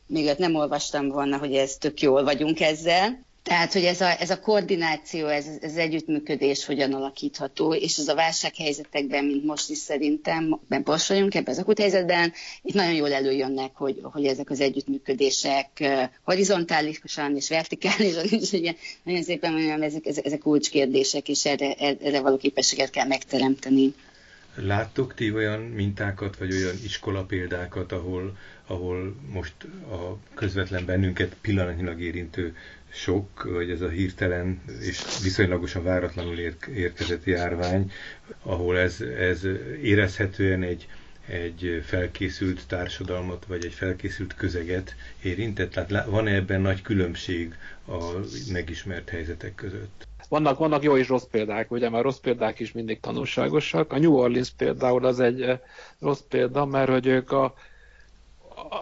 Még 0.08 0.26
ott 0.28 0.38
nem 0.38 0.56
olvastam 0.56 1.08
volna, 1.08 1.38
hogy 1.38 1.54
ez 1.54 1.76
tök 1.78 2.02
jól 2.02 2.24
vagyunk 2.24 2.60
ezzel. 2.60 3.26
Tehát, 3.50 3.74
hogy 3.74 3.84
ez 3.84 4.02
a, 4.02 4.22
ez 4.22 4.30
a 4.30 4.40
koordináció, 4.40 5.28
ez, 5.28 5.46
ez 5.62 5.76
együttműködés 5.76 6.66
hogyan 6.66 6.94
alakítható, 6.94 7.74
és 7.74 7.98
ez 7.98 8.08
a 8.08 8.16
válsághelyzetekben, 8.16 9.26
mint 9.26 9.46
most 9.46 9.70
is 9.70 9.78
szerintem, 9.78 10.60
ben 10.68 10.84
vagyunk 11.08 11.36
ebben 11.36 11.54
az 11.54 11.60
akut 11.60 11.80
helyzetben, 11.80 12.34
itt 12.62 12.74
nagyon 12.74 12.94
jól 12.94 13.14
előjönnek, 13.14 13.72
hogy, 13.74 14.00
hogy 14.04 14.26
ezek 14.26 14.50
az 14.50 14.60
együttműködések 14.60 15.68
horizontálisan 16.24 17.36
és 17.36 17.50
vertikálisan 17.50 18.26
is, 18.30 18.52
ugye, 18.52 18.74
nagyon 19.04 19.24
szépen 19.24 19.54
mondjam, 19.54 19.82
ezek, 19.82 20.06
ezek 20.06 20.40
kulcskérdések, 20.40 21.30
és 21.30 21.46
erre, 21.46 21.74
erre 21.74 22.22
való 22.22 22.38
képességet 22.38 22.90
kell 22.90 23.08
megteremteni. 23.08 23.94
Láttok 24.56 25.14
ti 25.14 25.32
olyan 25.32 25.60
mintákat, 25.60 26.38
vagy 26.38 26.52
olyan 26.52 26.76
iskola 26.84 27.24
példákat, 27.24 27.92
ahol, 27.92 28.38
ahol 28.68 29.16
most 29.32 29.54
a 29.92 30.18
közvetlen 30.34 30.86
bennünket 30.86 31.36
pillanatnyilag 31.42 32.02
érintő 32.02 32.56
sok, 32.92 33.44
vagy 33.44 33.70
ez 33.70 33.82
a 33.82 33.90
hirtelen 33.90 34.62
és 34.82 35.04
viszonylagosan 35.24 35.84
váratlanul 35.84 36.38
érkezett 36.76 37.24
járvány, 37.24 37.92
ahol 38.44 38.78
ez, 38.78 39.02
ez 39.02 39.48
érezhetően 39.82 40.64
egy, 40.64 40.88
egy 41.28 41.84
felkészült 41.86 42.68
társadalmat, 42.68 43.46
vagy 43.46 43.66
egy 43.66 43.74
felkészült 43.74 44.36
közeget 44.36 44.96
érintett? 45.24 45.72
Tehát 45.72 46.06
van-e 46.06 46.34
ebben 46.36 46.62
nagy 46.62 46.82
különbség 46.82 47.56
a 47.88 47.98
megismert 48.52 49.10
helyzetek 49.10 49.56
között? 49.56 50.08
Vannak, 50.30 50.58
vannak 50.58 50.84
jó 50.84 50.98
és 50.98 51.08
rossz 51.08 51.28
példák, 51.32 51.72
ugye, 51.72 51.90
mert 51.90 52.04
rossz 52.04 52.18
példák 52.20 52.60
is 52.60 52.72
mindig 52.72 53.00
tanulságosak. 53.00 53.94
A 53.94 54.00
New 54.00 54.16
Orleans 54.16 54.50
például 54.50 55.06
az 55.06 55.20
egy 55.20 55.42
eh, 55.42 55.60
rossz 56.00 56.22
példa, 56.30 56.66
mert 56.66 56.90
hogy 56.90 57.06
ők 57.06 57.32
a, 57.32 57.54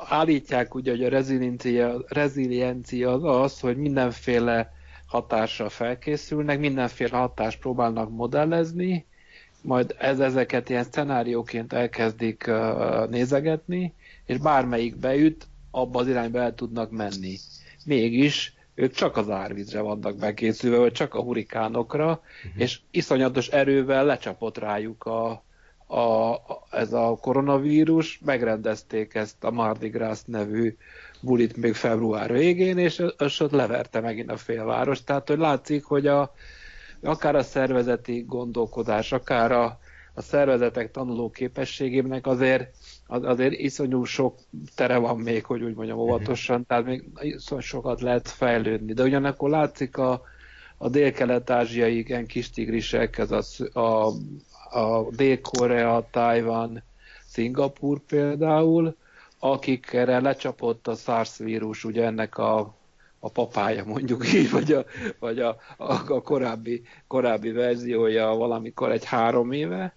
állítják 0.10 0.76
ugye, 0.76 0.92
hogy 0.92 1.04
a 1.04 1.10
reziliencia, 1.10 2.04
reziliencia 2.08 3.12
az 3.14 3.24
az, 3.24 3.60
hogy 3.60 3.78
mindenféle 3.78 4.74
hatásra 5.06 5.70
felkészülnek, 5.70 6.60
mindenféle 6.60 7.18
hatást 7.18 7.60
próbálnak 7.60 8.10
modellezni, 8.10 9.06
majd 9.62 9.96
ez, 10.00 10.20
ezeket 10.20 10.70
ilyen 10.70 10.86
szenárióként 10.92 11.74
elkezdik 11.74 12.46
uh, 12.48 13.10
nézegetni, 13.10 13.94
és 14.26 14.38
bármelyik 14.38 14.96
beüt, 14.96 15.48
abba 15.72 16.00
az 16.00 16.08
irányba 16.08 16.40
el 16.40 16.56
tudnak 16.56 16.92
menni. 16.92 17.38
Mégis 17.86 18.54
ők 18.76 18.94
csak 18.94 19.18
az 19.18 19.30
árvízre 19.30 19.82
vannak 19.82 20.16
bekészülve, 20.18 20.78
vagy 20.78 20.92
csak 20.92 21.14
a 21.14 21.22
hurikánokra, 21.22 22.06
uh-huh. 22.46 22.62
és 22.62 22.80
iszonyatos 22.92 23.48
erővel 23.48 24.06
lecsapott 24.06 24.58
rájuk 24.58 25.04
a, 25.06 25.44
a, 25.88 26.36
ez 26.72 26.94
a 26.94 27.18
koronavírus, 27.22 28.20
megrendezték 28.26 29.14
ezt 29.14 29.44
a 29.44 29.52
Mardi 29.52 29.88
Gras 29.88 30.20
nevű 30.26 30.76
bulit 31.22 31.58
még 31.58 31.74
február 31.74 32.32
végén, 32.32 32.78
és, 32.78 33.04
és 33.20 33.40
ott 33.40 33.52
leverte 33.52 34.00
megint 34.00 34.32
a 34.32 34.38
félváros. 34.38 35.04
Tehát, 35.04 35.28
hogy 35.28 35.38
látszik, 35.38 35.84
hogy 35.84 36.08
a, 36.08 36.34
akár 37.02 37.36
a 37.36 37.44
szervezeti 37.44 38.24
gondolkodás, 38.28 39.12
akár 39.12 39.52
a, 39.52 39.80
a 40.14 40.22
szervezetek 40.22 40.92
tanuló 40.92 41.30
képességének 41.30 42.28
azért, 42.28 42.70
az, 43.08 43.24
azért 43.24 43.54
iszonyú 43.54 44.04
sok 44.04 44.36
tere 44.76 44.98
van 44.98 45.18
még, 45.18 45.46
hogy 45.46 45.62
úgy 45.62 45.76
mondjam 45.76 45.98
óvatosan, 45.98 46.66
tehát 46.66 46.86
még 46.86 47.04
iszonyú 47.22 47.62
sokat 47.62 48.02
lehet 48.02 48.28
fejlődni. 48.30 48.94
De 48.94 49.04
ugyanakkor 49.04 49.50
látszik 49.50 49.98
a, 49.98 50.22
a 50.78 50.90
dél-kelet-ázsiai 50.90 52.04
ilyen 52.08 52.26
kis 52.26 52.50
tigrisek, 52.50 53.18
ez 53.18 53.32
a, 53.32 53.80
a, 53.80 54.12
a 54.72 55.10
Dél-Korea, 55.10 56.08
Tajvan, 56.12 56.84
Szingapur 57.28 58.00
például, 58.00 58.96
akikre 59.40 60.20
lecsapott 60.20 60.88
a 60.88 60.96
SARS 60.96 61.38
vírus, 61.38 61.84
ugye 61.84 62.06
ennek 62.06 62.38
a 62.38 62.76
a 63.20 63.30
papája 63.30 63.86
mondjuk 63.86 64.34
így, 64.34 64.50
vagy 64.52 64.72
a, 64.72 64.86
vagy 65.20 65.40
a, 65.40 65.58
a, 65.78 66.14
a 66.14 66.22
korábbi, 66.22 66.82
korábbi 67.08 67.52
verziója 67.52 68.28
valamikor 68.28 68.92
egy 68.92 69.06
három 69.06 69.52
éve, 69.52 69.96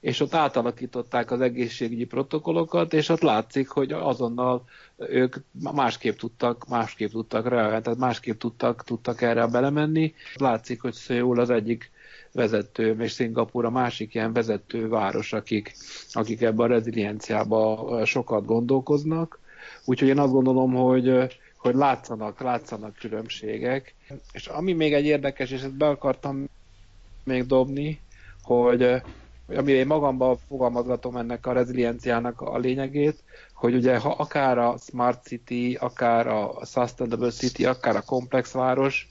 és 0.00 0.20
ott 0.20 0.34
átalakították 0.34 1.30
az 1.30 1.40
egészségügyi 1.40 2.04
protokollokat, 2.04 2.92
és 2.92 3.08
ott 3.08 3.20
látszik, 3.20 3.68
hogy 3.68 3.92
azonnal 3.92 4.64
ők 4.96 5.36
másképp 5.72 6.16
tudtak, 6.16 6.68
másképp 6.68 7.10
tudtak 7.10 7.48
reagálni, 7.48 7.82
tehát 7.82 7.98
másképp 7.98 8.38
tudtak, 8.38 8.84
tudtak 8.84 9.22
erre 9.22 9.46
belemenni. 9.46 10.14
Látszik, 10.34 10.80
hogy 10.80 10.92
Szőul 10.92 11.40
az 11.40 11.50
egyik 11.50 11.90
vezető, 12.32 12.96
és 13.00 13.12
Szingapúr 13.12 13.64
a 13.64 13.70
másik 13.70 14.14
ilyen 14.14 14.32
vezető 14.32 14.88
város, 14.88 15.32
akik, 15.32 15.74
akik 16.12 16.42
ebben 16.42 16.66
a 16.66 16.74
rezilienciában 16.74 18.04
sokat 18.04 18.44
gondolkoznak. 18.44 19.38
Úgyhogy 19.84 20.08
én 20.08 20.18
azt 20.18 20.32
gondolom, 20.32 20.72
hogy 20.74 21.28
hogy 21.62 21.74
látszanak, 21.74 22.40
látszanak 22.40 22.94
különbségek. 22.94 23.94
És 24.32 24.46
ami 24.46 24.72
még 24.72 24.92
egy 24.92 25.04
érdekes, 25.04 25.50
és 25.50 25.62
ezt 25.62 25.76
be 25.76 25.88
akartam 25.88 26.48
még 27.24 27.46
dobni, 27.46 28.00
hogy 28.42 29.02
ami 29.56 29.72
én 29.72 29.86
magamban 29.86 30.38
fogalmazgatom 30.48 31.16
ennek 31.16 31.46
a 31.46 31.52
rezilienciának 31.52 32.40
a 32.40 32.58
lényegét, 32.58 33.22
hogy 33.54 33.74
ugye 33.74 33.98
ha 33.98 34.10
akár 34.10 34.58
a 34.58 34.76
Smart 34.78 35.24
City, 35.24 35.76
akár 35.80 36.26
a 36.26 36.64
Sustainable 36.64 37.30
City, 37.30 37.64
akár 37.64 37.96
a 37.96 38.02
komplex 38.02 38.52
város, 38.52 39.08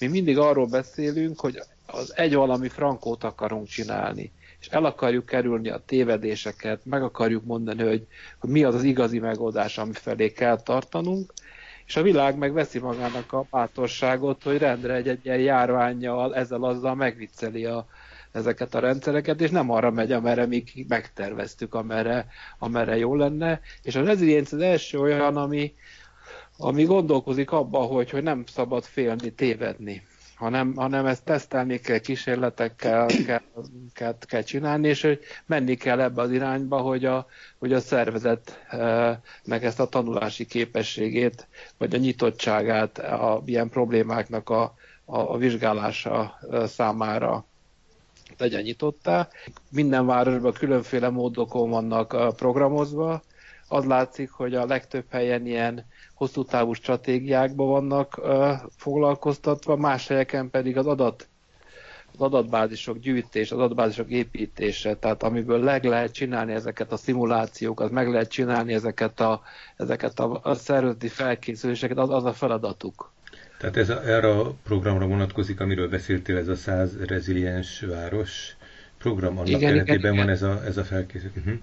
mi 0.00 0.06
mindig 0.06 0.38
arról 0.38 0.66
beszélünk, 0.66 1.40
hogy 1.40 1.62
az 1.86 2.12
egy 2.16 2.34
valami 2.34 2.68
frankót 2.68 3.24
akarunk 3.24 3.66
csinálni, 3.66 4.32
és 4.60 4.66
el 4.66 4.84
akarjuk 4.84 5.26
kerülni 5.26 5.68
a 5.68 5.82
tévedéseket, 5.86 6.80
meg 6.84 7.02
akarjuk 7.02 7.44
mondani, 7.44 7.82
hogy, 7.82 8.06
hogy 8.38 8.50
mi 8.50 8.64
az 8.64 8.74
az 8.74 8.82
igazi 8.82 9.18
megoldás, 9.18 9.78
ami 9.78 9.92
felé 9.92 10.32
kell 10.32 10.62
tartanunk, 10.62 11.32
és 11.86 11.96
a 11.96 12.02
világ 12.02 12.36
meg 12.38 12.52
veszi 12.52 12.78
magának 12.78 13.32
a 13.32 13.46
bátorságot, 13.50 14.42
hogy 14.42 14.58
rendre 14.58 14.94
egy, 14.94 15.08
egy 15.08 15.24
ilyen 15.24 15.38
járványjal, 15.38 16.34
ezzel 16.34 16.62
azzal 16.64 16.94
megvicceli 16.94 17.64
a, 17.64 17.86
ezeket 18.32 18.74
a 18.74 18.78
rendszereket, 18.78 19.40
és 19.40 19.50
nem 19.50 19.70
arra 19.70 19.90
megy, 19.90 20.12
amerre 20.12 20.46
mi 20.46 20.64
megterveztük, 20.88 21.74
amerre, 21.74 22.26
amerre 22.58 22.96
jó 22.96 23.14
lenne. 23.14 23.60
És 23.82 23.94
a 23.94 24.04
rezilienc 24.04 24.52
az 24.52 24.60
első 24.60 24.98
olyan, 25.00 25.36
ami, 25.36 25.74
ami 26.56 26.84
gondolkozik 26.84 27.50
abba, 27.50 27.78
hogy, 27.78 28.10
hogy 28.10 28.22
nem 28.22 28.44
szabad 28.46 28.84
félni, 28.84 29.32
tévedni 29.32 30.02
hanem, 30.34 30.74
hanem 30.76 31.06
ezt 31.06 31.24
tesztelni 31.24 31.78
kell, 31.80 31.98
kísérletekkel 31.98 33.06
kell, 33.26 33.40
kell, 33.92 34.16
kell 34.20 34.42
csinálni, 34.42 34.88
és 34.88 35.02
hogy 35.02 35.20
menni 35.46 35.74
kell 35.74 36.00
ebbe 36.00 36.22
az 36.22 36.30
irányba, 36.30 36.78
hogy 36.80 37.04
a, 37.04 37.26
hogy 37.58 37.72
a 37.72 37.80
szervezetnek 37.80 39.62
ezt 39.62 39.80
a 39.80 39.88
tanulási 39.88 40.46
képességét, 40.46 41.46
vagy 41.78 41.94
a 41.94 41.98
nyitottságát 41.98 42.98
a 42.98 43.42
ilyen 43.44 43.68
problémáknak 43.68 44.50
a, 44.50 44.62
a, 45.04 45.18
a 45.18 45.36
vizsgálása 45.36 46.38
számára 46.66 47.44
legyen 48.38 48.62
nyitottá. 48.62 49.28
Minden 49.70 50.06
városban 50.06 50.52
különféle 50.52 51.08
módokon 51.08 51.70
vannak 51.70 52.36
programozva. 52.36 53.22
Az 53.74 53.84
látszik, 53.84 54.30
hogy 54.30 54.54
a 54.54 54.66
legtöbb 54.66 55.04
helyen 55.10 55.46
ilyen 55.46 55.84
hosszú 56.14 56.44
távú 56.44 56.72
stratégiákban 56.72 57.68
vannak 57.68 58.18
uh, 58.18 58.52
foglalkoztatva, 58.76 59.76
más 59.76 60.06
helyeken 60.06 60.50
pedig 60.50 60.76
az 60.76 60.86
adat 60.86 61.28
az 62.12 62.20
adatbázisok 62.20 62.98
gyűjtés, 62.98 63.50
az 63.52 63.58
adatbázisok 63.58 64.10
építése, 64.10 64.96
tehát 64.96 65.22
amiből 65.22 65.60
leg 65.64 65.84
lehet 65.84 66.12
csinálni 66.12 66.52
ezeket 66.52 66.92
a 66.92 66.96
szimulációkat, 66.96 67.90
meg 67.90 68.08
lehet 68.08 68.30
csinálni 68.30 68.72
ezeket 68.72 69.20
a, 69.20 69.42
ezeket 69.76 70.20
a, 70.20 70.40
a 70.42 70.54
szervezeti 70.54 71.08
felkészüléseket, 71.08 71.98
az, 71.98 72.10
az 72.10 72.24
a 72.24 72.32
feladatuk. 72.32 73.12
Tehát 73.58 73.76
ez 73.76 73.88
a, 73.90 74.02
erre 74.04 74.30
a 74.30 74.54
programra 74.62 75.06
vonatkozik, 75.06 75.60
amiről 75.60 75.88
beszéltél, 75.88 76.36
ez 76.36 76.48
a 76.48 76.54
100 76.54 77.04
reziliens 77.06 77.80
város 77.80 78.56
program, 78.98 79.32
annak 79.38 79.48
igen, 79.48 79.60
keretében 79.60 79.98
igen, 79.98 80.10
van 80.14 80.22
igen. 80.22 80.28
ez 80.34 80.42
a, 80.42 80.64
ez 80.64 80.76
a 80.76 80.84
felkészülés. 80.84 81.36
Uh-huh. 81.36 81.54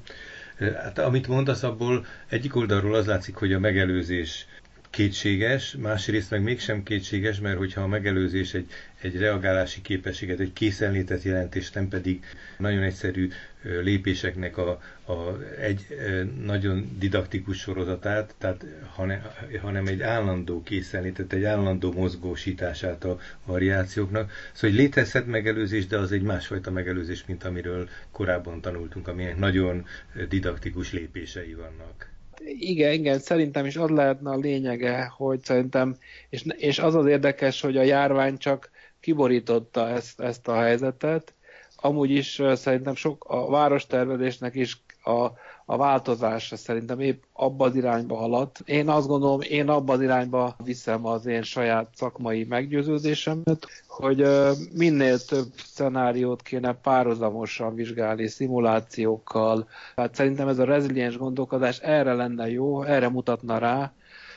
Hát 0.61 0.99
amit 0.99 1.27
mondasz, 1.27 1.63
abból 1.63 2.05
egyik 2.27 2.55
oldalról 2.55 2.95
az 2.95 3.05
látszik, 3.05 3.35
hogy 3.35 3.53
a 3.53 3.59
megelőzés 3.59 4.45
kétséges, 4.91 5.75
másrészt 5.79 6.29
meg 6.31 6.41
mégsem 6.41 6.83
kétséges, 6.83 7.39
mert 7.39 7.57
hogyha 7.57 7.81
a 7.81 7.87
megelőzés 7.87 8.53
egy, 8.53 8.67
egy 9.01 9.17
reagálási 9.17 9.81
képességet, 9.81 10.39
egy 10.39 10.53
készenlétet 10.53 11.23
jelent, 11.23 11.55
és 11.55 11.71
nem 11.71 11.87
pedig 11.87 12.23
nagyon 12.57 12.83
egyszerű 12.83 13.29
lépéseknek 13.61 14.57
a, 14.57 14.69
a 15.05 15.41
egy 15.59 15.85
nagyon 16.43 16.95
didaktikus 16.99 17.57
sorozatát, 17.59 18.35
tehát 18.37 18.65
hanem, 18.93 19.21
hanem 19.61 19.87
egy 19.87 20.01
állandó 20.01 20.63
készenlétet, 20.63 21.33
egy 21.33 21.43
állandó 21.43 21.91
mozgósítását 21.91 23.03
a 23.03 23.19
variációknak. 23.45 24.31
Szóval 24.53 24.69
hogy 24.69 24.79
létezhet 24.79 25.27
megelőzés, 25.27 25.87
de 25.87 25.97
az 25.97 26.11
egy 26.11 26.21
másfajta 26.21 26.71
megelőzés, 26.71 27.25
mint 27.25 27.43
amiről 27.43 27.89
korábban 28.11 28.61
tanultunk, 28.61 29.07
aminek 29.07 29.37
nagyon 29.37 29.85
didaktikus 30.29 30.91
lépései 30.91 31.53
vannak 31.53 32.09
igen, 32.45 32.91
igen, 32.93 33.19
szerintem 33.19 33.65
is 33.65 33.75
az 33.75 33.89
lehetne 33.89 34.29
a 34.31 34.37
lényege, 34.37 35.05
hogy 35.17 35.43
szerintem, 35.43 35.95
és, 36.29 36.45
és 36.57 36.79
az 36.79 36.95
az 36.95 37.05
érdekes, 37.05 37.61
hogy 37.61 37.77
a 37.77 37.81
járvány 37.81 38.37
csak 38.37 38.69
kiborította 38.99 39.89
ezt, 39.89 40.19
ezt 40.19 40.47
a 40.47 40.55
helyzetet, 40.55 41.33
amúgy 41.75 42.11
is 42.11 42.41
szerintem 42.53 42.95
sok 42.95 43.25
a 43.27 43.49
várostervezésnek 43.49 44.55
is 44.55 44.81
a, 45.03 45.25
a 45.71 45.77
változása 45.77 46.55
szerintem 46.55 46.99
épp 46.99 47.23
abba 47.33 47.65
az 47.65 47.75
irányba 47.75 48.15
haladt. 48.15 48.61
Én 48.65 48.89
azt 48.89 49.07
gondolom, 49.07 49.41
én 49.41 49.69
abba 49.69 49.93
az 49.93 50.01
irányba 50.01 50.55
viszem 50.63 51.05
az 51.05 51.25
én 51.25 51.41
saját 51.43 51.87
szakmai 51.95 52.43
meggyőződésemet, 52.43 53.67
hogy 53.87 54.27
minél 54.73 55.19
több 55.19 55.47
szenáriót 55.65 56.41
kéne 56.41 56.73
párhuzamosan 56.73 57.75
vizsgálni, 57.75 58.27
szimulációkkal. 58.27 59.67
Hát 59.95 60.15
szerintem 60.15 60.47
ez 60.47 60.59
a 60.59 60.63
reziliens 60.63 61.17
gondolkodás 61.17 61.79
erre 61.79 62.13
lenne 62.13 62.49
jó, 62.49 62.83
erre 62.83 63.09
mutatna 63.09 63.57
rá, 63.57 63.93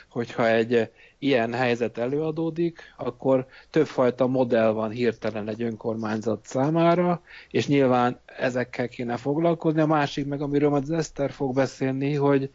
hogyha 0.09 0.47
egy, 0.47 0.89
ilyen 1.19 1.53
helyzet 1.53 1.97
előadódik, 1.97 2.93
akkor 2.97 3.45
többfajta 3.69 4.27
modell 4.27 4.71
van 4.71 4.89
hirtelen 4.89 5.47
egy 5.47 5.61
önkormányzat 5.61 6.45
számára, 6.45 7.21
és 7.49 7.67
nyilván 7.67 8.19
ezekkel 8.25 8.87
kéne 8.87 9.17
foglalkozni. 9.17 9.81
A 9.81 9.85
másik 9.85 10.25
meg, 10.25 10.41
amiről 10.41 10.73
az 10.73 10.91
Eszter 10.91 11.31
fog 11.31 11.53
beszélni, 11.53 12.13
hogy 12.13 12.49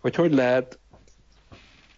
hogy, 0.00 0.14
hogy 0.14 0.32
lehet 0.32 0.78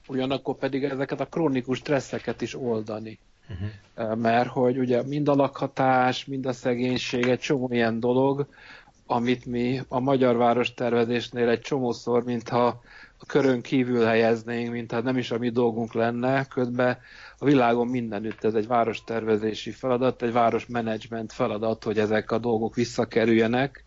ugyanakkor 0.08 0.56
pedig 0.56 0.84
ezeket 0.84 1.20
a 1.20 1.26
krónikus 1.26 1.78
stresszeket 1.78 2.40
is 2.40 2.54
oldani. 2.54 3.18
Uh-huh. 3.48 4.16
Mert 4.16 4.48
hogy 4.48 4.78
ugye 4.78 5.02
mind 5.02 5.28
a 5.28 5.34
lakhatás, 5.34 6.24
mind 6.24 6.46
a 6.46 6.52
szegénység, 6.52 7.28
egy 7.28 7.38
csomó 7.38 7.68
ilyen 7.72 8.00
dolog, 8.00 8.46
amit 9.06 9.46
mi 9.46 9.80
a 9.88 10.00
magyar 10.00 10.36
város 10.36 10.74
tervezésnél 10.74 11.48
egy 11.48 11.60
csomószor, 11.60 12.24
mintha 12.24 12.80
a 13.18 13.26
körön 13.26 13.60
kívül 13.60 14.04
helyeznénk, 14.04 14.70
mintha 14.70 15.00
nem 15.00 15.16
is 15.16 15.30
a 15.30 15.38
mi 15.38 15.50
dolgunk 15.50 15.92
lenne, 15.92 16.44
közben 16.44 16.98
a 17.38 17.44
világon 17.44 17.86
mindenütt 17.86 18.44
ez 18.44 18.54
egy 18.54 18.66
várostervezési 18.66 19.70
feladat, 19.70 20.22
egy 20.22 20.32
városmenedzsment 20.32 21.32
feladat, 21.32 21.84
hogy 21.84 21.98
ezek 21.98 22.30
a 22.30 22.38
dolgok 22.38 22.74
visszakerüljenek, 22.74 23.84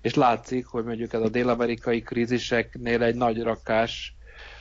és 0.00 0.14
látszik, 0.14 0.66
hogy 0.66 0.84
mondjuk 0.84 1.12
ez 1.12 1.20
a 1.20 1.28
dél-amerikai 1.28 2.00
kríziseknél 2.00 3.02
egy 3.02 3.14
nagy 3.14 3.42
rakás, 3.42 4.14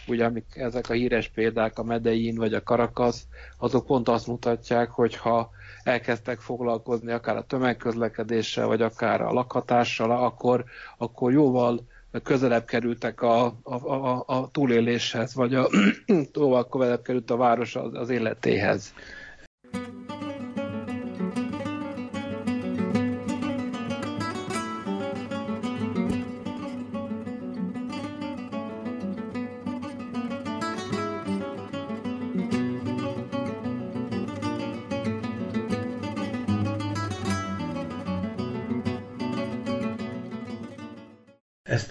ugye 0.07 0.25
amik 0.25 0.45
ezek 0.55 0.89
a 0.89 0.93
híres 0.93 1.29
példák, 1.29 1.79
a 1.79 1.83
Medellin 1.83 2.35
vagy 2.35 2.53
a 2.53 2.63
Caracas, 2.63 3.15
azok 3.57 3.85
pont 3.85 4.09
azt 4.09 4.27
mutatják, 4.27 4.89
hogy 4.89 5.15
ha 5.15 5.49
elkezdtek 5.83 6.39
foglalkozni 6.39 7.11
akár 7.11 7.35
a 7.35 7.45
tömegközlekedéssel, 7.45 8.67
vagy 8.67 8.81
akár 8.81 9.21
a 9.21 9.31
lakhatással, 9.31 10.11
akkor, 10.11 10.63
akkor 10.97 11.31
jóval 11.31 11.87
közelebb 12.23 12.65
kerültek 12.65 13.21
a, 13.21 13.45
a, 13.63 13.73
a, 13.73 14.23
a 14.27 14.49
túléléshez, 14.51 15.35
vagy 15.35 15.55
a, 15.55 15.69
jóval 16.33 16.67
közelebb 16.67 17.01
került 17.01 17.31
a 17.31 17.37
város 17.37 17.75
az, 17.75 17.93
az 17.93 18.09
életéhez. 18.09 18.93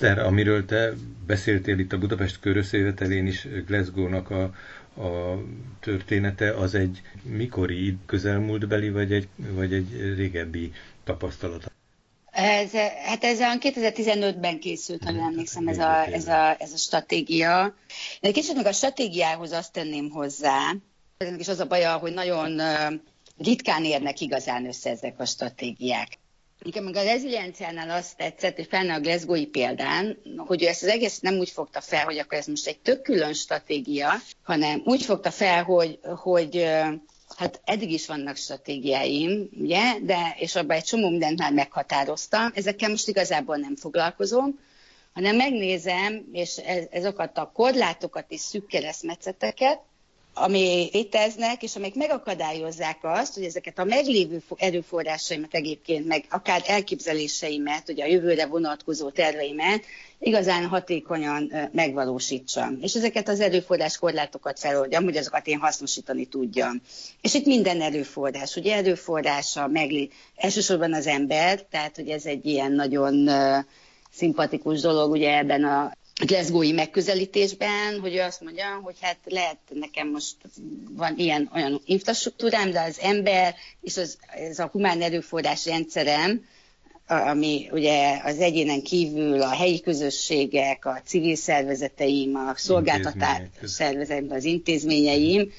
Eszter, 0.01 0.19
amiről 0.19 0.65
te 0.65 0.93
beszéltél 1.27 1.79
itt 1.79 1.93
a 1.93 1.99
Budapest 1.99 2.41
körösszövetelén 2.41 3.27
is 3.27 3.47
Glasgow-nak 3.67 4.31
a, 4.31 4.43
a 5.03 5.43
története, 5.81 6.55
az 6.55 6.75
egy 6.75 7.03
mikori 7.23 7.97
közelmúltbeli, 8.07 8.91
vagy 8.91 9.13
egy, 9.13 9.29
vagy 9.37 9.73
egy 9.73 10.15
régebbi 10.17 10.73
tapasztalat? 11.05 11.73
Ez, 12.31 12.71
hát 13.05 13.25
ez 13.25 13.41
a 13.41 13.59
2015-ben 13.59 14.61
készült, 14.61 15.05
ha 15.05 15.11
emlékszem, 15.11 15.69
ez 15.69 15.79
a, 15.79 16.07
ez, 16.07 16.27
a, 16.27 16.57
ez 16.59 16.73
a 16.73 16.77
stratégia. 16.77 17.75
Egy 18.21 18.33
kicsit 18.33 18.55
meg 18.55 18.67
a 18.67 18.73
stratégiához 18.73 19.53
azt 19.53 19.73
tenném 19.73 20.11
hozzá, 20.11 20.75
is 21.39 21.49
az 21.49 21.61
a 21.61 21.67
baja, 21.67 21.97
hogy 21.97 22.13
nagyon 22.13 22.61
ritkán 23.39 23.85
érnek 23.85 24.21
igazán 24.21 24.67
össze 24.67 24.91
ezek 24.91 25.21
a 25.21 25.25
stratégiák. 25.25 26.19
Nekem 26.65 26.85
meg 26.85 26.97
a 26.97 27.03
rezilienciánál 27.03 27.91
azt 27.91 28.17
tetszett, 28.17 28.59
és 28.59 28.67
fenn 28.69 28.91
a 28.91 29.01
Glasgow-i 29.01 29.47
példán, 29.47 30.19
hogy 30.37 30.63
ő 30.63 30.67
ezt 30.67 30.83
az 30.83 30.89
egész 30.89 31.19
nem 31.19 31.39
úgy 31.39 31.51
fogta 31.51 31.81
fel, 31.81 32.05
hogy 32.05 32.19
akkor 32.19 32.39
ez 32.39 32.47
most 32.47 32.67
egy 32.67 32.79
tök 32.79 33.03
külön 33.03 33.33
stratégia, 33.33 34.13
hanem 34.43 34.83
úgy 34.85 35.03
fogta 35.03 35.31
fel, 35.31 35.63
hogy, 35.63 35.99
hogy 36.23 36.63
hát 37.37 37.61
eddig 37.65 37.91
is 37.93 38.07
vannak 38.07 38.37
stratégiáim, 38.37 39.49
ugye, 39.61 39.99
de, 40.03 40.37
és 40.39 40.55
abban 40.55 40.77
egy 40.77 40.85
csomó 40.85 41.11
mindent 41.11 41.39
már 41.39 41.53
meghatároztam, 41.53 42.51
ezekkel 42.55 42.89
most 42.89 43.09
igazából 43.09 43.57
nem 43.57 43.77
foglalkozom, 43.77 44.59
hanem 45.13 45.37
megnézem, 45.37 46.29
és 46.33 46.57
ezeket 46.91 47.39
a 47.39 47.51
korlátokat 47.55 48.25
és 48.29 48.41
szűk 48.41 48.67
keresztmetszeteket, 48.67 49.81
ami 50.41 50.89
léteznek, 50.93 51.63
és 51.63 51.77
amik 51.77 51.95
megakadályozzák 51.95 52.99
azt, 53.03 53.35
hogy 53.35 53.45
ezeket 53.45 53.79
a 53.79 53.85
meglévő 53.85 54.43
erőforrásaimat 54.57 55.55
egyébként, 55.55 56.07
meg 56.07 56.25
akár 56.31 56.63
elképzeléseimet, 56.67 57.87
hogy 57.87 58.01
a 58.01 58.07
jövőre 58.07 58.47
vonatkozó 58.47 59.11
terveimet 59.11 59.85
igazán 60.19 60.67
hatékonyan 60.67 61.53
megvalósítsam. 61.73 62.79
És 62.81 62.95
ezeket 62.95 63.29
az 63.29 63.41
erőforrás 63.41 63.99
korlátokat 63.99 64.59
feloldjam, 64.59 65.05
hogy 65.05 65.17
azokat 65.17 65.47
én 65.47 65.59
hasznosítani 65.59 66.25
tudjam. 66.25 66.81
És 67.21 67.35
itt 67.35 67.47
minden 67.47 67.81
erőforrás, 67.81 68.57
ugye 68.57 68.77
erőforrása 68.77 69.67
meglé... 69.67 70.09
elsősorban 70.37 70.95
az 70.95 71.07
ember, 71.07 71.63
tehát 71.71 71.97
hogy 71.97 72.09
ez 72.09 72.27
egy 72.27 72.47
ilyen 72.47 72.73
nagyon 72.73 73.29
szimpatikus 74.11 74.81
dolog 74.81 75.11
ugye 75.11 75.37
ebben 75.37 75.65
a 75.65 75.93
Glasgow-i 76.27 76.73
megközelítésben, 76.73 78.01
hogy 78.01 78.15
ő 78.15 78.21
azt 78.21 78.41
mondja, 78.41 78.81
hogy 78.83 78.97
hát 79.01 79.19
lehet 79.25 79.59
nekem 79.69 80.11
most 80.11 80.37
van 80.91 81.15
ilyen 81.17 81.51
olyan 81.55 81.81
infrastruktúrám, 81.85 82.71
de 82.71 82.81
az 82.81 82.99
ember 83.01 83.55
és 83.81 83.97
az, 83.97 84.19
ez 84.27 84.59
a 84.59 84.69
humán 84.73 85.03
erőforrás 85.03 85.67
rendszerem, 85.67 86.45
ami 87.07 87.69
ugye 87.73 88.21
az 88.25 88.39
egyénen 88.39 88.83
kívül 88.83 89.43
a 89.43 89.49
helyi 89.49 89.81
közösségek, 89.81 90.85
a 90.85 91.01
civil 91.05 91.37
szervezeteim, 91.37 92.35
a 92.35 92.53
szolgáltatás 92.57 93.43
szervezeteim, 93.63 94.31
az 94.31 94.45
intézményeim, 94.45 95.53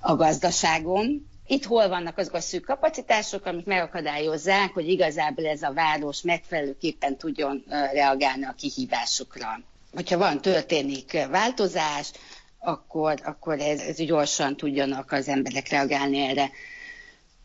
a 0.00 0.16
gazdaságom. 0.16 1.32
Itt 1.46 1.64
hol 1.64 1.88
vannak 1.88 2.18
azok 2.18 2.34
a 2.34 2.40
szűk 2.40 2.64
kapacitások, 2.64 3.46
amik 3.46 3.64
megakadályozzák, 3.64 4.72
hogy 4.72 4.88
igazából 4.88 5.46
ez 5.46 5.62
a 5.62 5.72
város 5.72 6.22
megfelelőképpen 6.22 7.16
tudjon 7.16 7.64
reagálni 7.92 8.44
a 8.44 8.54
kihívásokra 8.58 9.62
hogyha 9.94 10.18
van, 10.18 10.40
történik 10.40 11.26
változás, 11.30 12.10
akkor, 12.58 13.20
akkor 13.24 13.60
ez, 13.60 13.80
ez 13.80 13.96
gyorsan 13.96 14.56
tudjanak 14.56 15.12
az 15.12 15.28
emberek 15.28 15.68
reagálni 15.68 16.18
erre. 16.18 16.50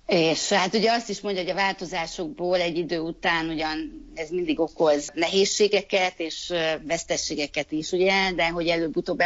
És 0.05 0.49
hát 0.49 0.73
ugye 0.73 0.91
azt 0.91 1.09
is 1.09 1.21
mondja, 1.21 1.41
hogy 1.41 1.51
a 1.51 1.55
változásokból 1.55 2.59
egy 2.59 2.77
idő 2.77 2.99
után 2.99 3.49
ugyan 3.49 4.07
ez 4.15 4.29
mindig 4.29 4.59
okoz 4.59 5.11
nehézségeket 5.13 6.13
és 6.19 6.53
vesztességeket 6.81 7.71
is, 7.71 7.91
ugye, 7.91 8.31
de 8.31 8.47
hogy 8.49 8.67
előbb-utóbb 8.67 9.23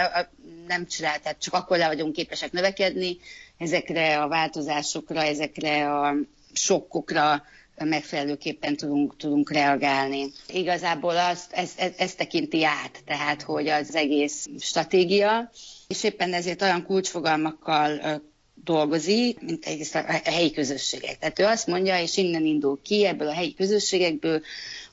nem 0.68 0.88
csinál, 0.88 1.20
tehát 1.20 1.40
csak 1.40 1.54
akkor 1.54 1.78
le 1.78 1.88
vagyunk 1.88 2.14
képesek 2.14 2.52
növekedni 2.52 3.18
ezekre 3.58 4.22
a 4.22 4.28
változásokra, 4.28 5.22
ezekre 5.24 6.00
a 6.00 6.16
sokkokra, 6.54 7.44
megfelelőképpen 7.76 8.76
tudunk, 8.76 9.18
tudunk 9.18 9.52
reagálni. 9.52 10.32
Igazából 10.48 11.18
azt, 11.18 11.52
ez, 11.52 11.72
ez, 11.78 11.92
ez 11.98 12.16
tekinti 12.16 12.66
át, 12.66 13.04
tehát 13.06 13.42
hogy 13.42 13.68
az 13.68 13.96
egész 13.96 14.48
stratégia, 14.60 15.52
és 15.88 16.04
éppen 16.04 16.34
ezért 16.34 16.62
olyan 16.62 16.86
kulcsfogalmakkal 16.86 18.22
dolgozik, 18.64 19.42
mint 19.42 19.66
egész 19.66 19.96
a 19.96 20.22
helyi 20.24 20.52
közösségek. 20.52 21.18
Tehát 21.18 21.40
ő 21.40 21.44
azt 21.46 21.68
mondja, 21.68 22.02
és 22.02 22.18
innen 22.18 22.46
indul 22.46 22.80
ki 22.84 23.06
ebből 23.06 23.28
a 23.28 23.34
helyi 23.34 23.54
közösségekből, 23.54 24.42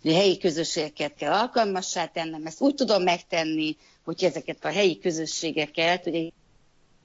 hogy 0.03 0.11
a 0.11 0.17
helyi 0.17 0.39
közösségeket 0.39 1.15
kell 1.15 1.33
alkalmassá 1.33 2.07
tennem, 2.07 2.47
ezt 2.47 2.61
úgy 2.61 2.75
tudom 2.75 3.03
megtenni, 3.03 3.77
hogy 4.05 4.25
ezeket 4.25 4.65
a 4.65 4.69
helyi 4.69 4.99
közösségeket, 4.99 6.07
ugye 6.07 6.29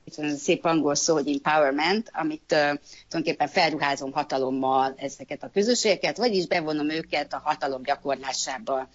itt 0.06 0.16
van 0.16 0.26
ez 0.26 0.34
a 0.34 0.38
szép 0.38 0.66
angol 0.66 0.96
szó, 0.96 1.14
hogy 1.14 1.28
empowerment, 1.28 2.10
amit 2.14 2.52
uh, 2.52 2.80
tulajdonképpen 3.08 3.48
felruházom 3.48 4.12
hatalommal 4.12 4.94
ezeket 4.98 5.44
a 5.44 5.50
közösségeket, 5.54 6.18
vagyis 6.18 6.48
bevonom 6.48 6.90
őket 6.90 7.34
a 7.34 7.42
hatalom 7.44 7.84
gyakorlásába. 7.84 8.90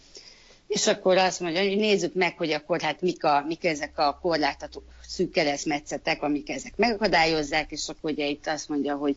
És 0.66 0.86
akkor 0.86 1.16
azt 1.16 1.40
mondja, 1.40 1.62
hogy 1.62 1.76
nézzük 1.76 2.14
meg, 2.14 2.36
hogy 2.36 2.50
akkor 2.50 2.80
hát 2.80 3.00
mik, 3.00 3.24
a, 3.24 3.44
mik 3.46 3.64
ezek 3.64 3.98
a 3.98 4.18
korlátható 4.22 4.82
szűk 5.06 5.30
keresztmetszetek, 5.30 6.22
amik 6.22 6.50
ezek 6.50 6.76
megakadályozzák, 6.76 7.70
és 7.70 7.88
akkor 7.88 8.10
ugye 8.10 8.26
itt 8.26 8.46
azt 8.46 8.68
mondja, 8.68 8.96
hogy 8.96 9.16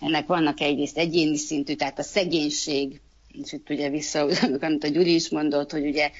ennek 0.00 0.26
vannak 0.26 0.60
egyrészt 0.60 0.98
egyéni 0.98 1.36
szintű, 1.36 1.74
tehát 1.74 1.98
a 1.98 2.02
szegénység, 2.02 3.00
és 3.42 3.52
itt 3.52 3.70
ugye 3.70 3.88
vissza, 3.88 4.28
amit 4.60 4.84
a 4.84 4.88
Gyuri 4.88 5.14
is 5.14 5.28
mondott, 5.28 5.70
hogy 5.70 5.86
ugye 5.86 6.10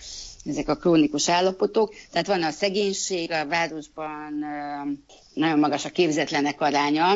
ezek 0.44 0.68
a 0.68 0.76
krónikus 0.76 1.28
állapotok. 1.28 1.94
Tehát 2.10 2.26
van 2.26 2.42
a 2.42 2.50
szegénység, 2.50 3.30
a 3.30 3.46
városban 3.46 4.44
nagyon 5.40 5.58
magas 5.58 5.84
a 5.84 5.90
képzetlenek 5.90 6.60
aránya, 6.60 7.14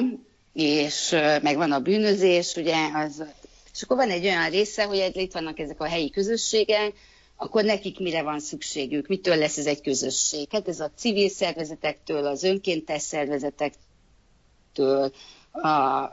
és 0.53 1.11
meg 1.43 1.57
van 1.57 1.73
a 1.73 1.81
bűnözés, 1.81 2.57
ugye, 2.57 2.77
az, 2.95 3.25
és 3.73 3.83
akkor 3.83 3.97
van 3.97 4.11
egy 4.11 4.25
olyan 4.25 4.51
része, 4.51 4.85
hogy 4.85 5.11
itt 5.13 5.33
vannak 5.33 5.59
ezek 5.59 5.81
a 5.81 5.87
helyi 5.87 6.11
közösségek, 6.11 6.93
akkor 7.37 7.65
nekik 7.65 7.99
mire 7.99 8.23
van 8.23 8.41
szükségük, 8.41 9.07
mitől 9.07 9.37
lesz 9.37 9.57
ez 9.57 9.67
egy 9.67 9.81
közösség. 9.81 10.47
Hát 10.51 10.69
ez 10.69 10.81
a 10.81 10.91
civil 10.97 11.29
szervezetektől, 11.29 12.27
az 12.27 12.43
önkéntes 12.43 13.03
szervezetektől, 13.03 15.13
a, 15.51 15.69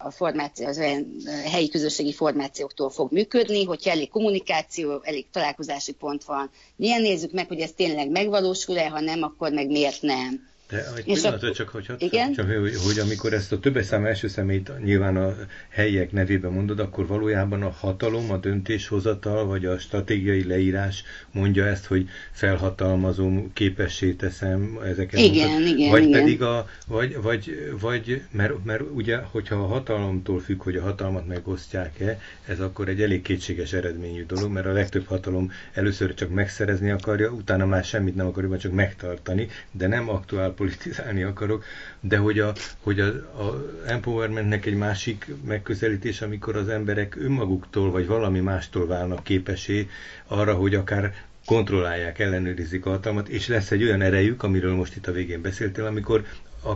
a 0.06 0.12
formáció, 0.12 0.68
az 0.68 0.78
olyan 0.78 1.16
helyi 1.52 1.70
közösségi 1.70 2.14
formációktól 2.14 2.90
fog 2.90 3.12
működni, 3.12 3.64
hogyha 3.64 3.92
elég 3.92 4.10
kommunikáció, 4.10 5.02
elég 5.04 5.26
találkozási 5.32 5.94
pont 5.94 6.24
van. 6.24 6.50
Milyen 6.76 7.02
nézzük 7.02 7.32
meg, 7.32 7.48
hogy 7.48 7.60
ez 7.60 7.72
tényleg 7.72 8.10
megvalósul-e, 8.10 8.90
ha 8.90 9.00
nem, 9.00 9.24
akkor 9.24 9.52
meg 9.52 9.68
miért 9.68 10.02
nem. 10.02 10.51
De 10.72 10.86
egy 10.96 11.04
pillanatra 11.04 11.52
csak, 11.54 11.70
hogy, 11.70 11.86
igen? 11.98 12.34
csak, 12.34 12.52
hogy, 12.52 12.76
hogy 12.86 13.00
amikor 13.00 13.34
ezt 13.34 13.52
a 13.52 13.60
többes 13.60 13.86
szám 13.86 14.06
első 14.06 14.28
szemét 14.28 14.72
nyilván 14.84 15.18
a 15.18 15.36
helyiek 15.70 16.12
nevében 16.12 16.52
mondod, 16.52 16.80
akkor 16.80 17.08
valójában 17.08 17.62
a 17.62 17.70
hatalom, 17.70 18.32
a 18.32 18.38
döntéshozatal, 18.38 19.46
vagy 19.46 19.66
a 19.66 19.80
stratégiai 19.80 20.44
leírás 20.44 21.04
mondja 21.32 21.66
ezt, 21.66 21.86
hogy 21.86 22.10
felhatalmazom, 22.32 23.54
képessé 23.54 24.12
teszem 24.12 24.80
ezeket. 24.86 25.20
Igen, 25.20 25.50
mutat, 25.50 25.68
igen, 25.68 25.90
Vagy 25.90 26.04
igen. 26.04 26.20
pedig 26.20 26.42
a, 26.42 26.68
vagy, 26.88 27.22
vagy, 27.22 27.74
vagy 27.80 28.22
mert, 28.32 28.64
mert 28.64 28.84
ugye, 28.94 29.18
hogyha 29.18 29.56
a 29.56 29.68
hatalomtól 29.68 30.40
függ, 30.40 30.64
hogy 30.64 30.76
a 30.76 30.82
hatalmat 30.82 31.28
megosztják-e, 31.28 32.20
ez 32.46 32.60
akkor 32.60 32.90
egy 32.90 33.02
elég 33.02 33.22
kétséges 33.22 33.74
eredményű 33.74 34.26
dolog, 34.26 34.52
mert 34.52 34.66
a 34.66 34.72
legtöbb 34.72 35.06
hatalom 35.06 35.52
először 35.74 36.14
csak 36.14 36.30
megszerezni 36.30 36.90
akarja, 36.90 37.30
utána 37.30 37.66
már 37.66 37.84
semmit 37.84 38.16
nem 38.16 38.28
akarja, 38.28 38.58
csak 38.58 38.72
megtartani, 38.72 39.48
de 39.72 39.88
nem 39.88 40.10
aktuál 40.10 40.52
politizálni 40.62 41.24
akarok, 41.24 41.64
de 42.00 42.18
hogy 42.18 42.40
a, 42.40 42.54
hogy 42.80 43.00
a, 43.00 43.06
a 43.44 43.66
empowermentnek 43.88 44.66
egy 44.66 44.76
másik 44.76 45.28
megközelítés, 45.46 46.22
amikor 46.22 46.56
az 46.56 46.68
emberek 46.68 47.16
önmaguktól 47.16 47.92
vagy 47.92 48.08
valami 48.08 48.40
mástól 48.40 48.88
válnak 48.88 49.24
képesé 49.24 49.88
arra, 50.28 50.54
hogy 50.54 50.76
akár 50.76 51.14
kontrollálják, 51.46 52.20
ellenőrizik 52.20 52.86
a 52.86 52.90
hatalmat, 52.90 53.28
és 53.28 53.48
lesz 53.48 53.72
egy 53.72 53.84
olyan 53.84 54.02
erejük, 54.02 54.44
amiről 54.44 54.76
most 54.76 54.96
itt 54.96 55.08
a 55.08 55.12
végén 55.12 55.42
beszéltél, 55.42 55.86
amikor 55.86 56.26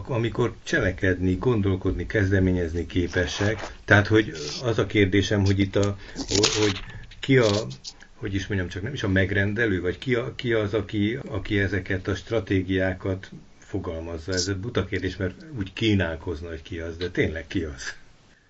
amikor 0.07 0.53
cselekedni, 0.63 1.35
gondolkodni, 1.35 2.05
kezdeményezni 2.05 2.85
képesek. 2.85 3.73
Tehát, 3.85 4.07
hogy 4.07 4.31
az 4.63 4.79
a 4.79 4.85
kérdésem, 4.85 5.45
hogy 5.45 5.59
itt 5.59 5.75
a, 5.75 5.97
hogy 6.61 6.79
ki 7.19 7.37
a, 7.37 7.49
hogy 8.15 8.33
is 8.33 8.47
mondjam, 8.47 8.69
csak 8.69 8.81
nem 8.81 8.93
is 8.93 9.03
a 9.03 9.07
megrendelő, 9.07 9.81
vagy 9.81 9.97
ki, 9.97 10.15
a, 10.15 10.33
ki 10.35 10.53
az, 10.53 10.73
aki, 10.73 11.19
aki 11.27 11.59
ezeket 11.59 12.07
a 12.07 12.15
stratégiákat 12.15 13.31
fogalmazza. 13.65 14.33
Ez 14.33 14.47
egy 14.47 14.57
buta 14.57 14.85
kérdés, 14.85 15.15
mert 15.15 15.35
úgy 15.57 15.73
kínálkozna, 15.73 16.49
hogy 16.49 16.61
ki 16.61 16.79
az, 16.79 16.97
de 16.97 17.09
tényleg 17.09 17.47
ki 17.47 17.63
az? 17.63 17.83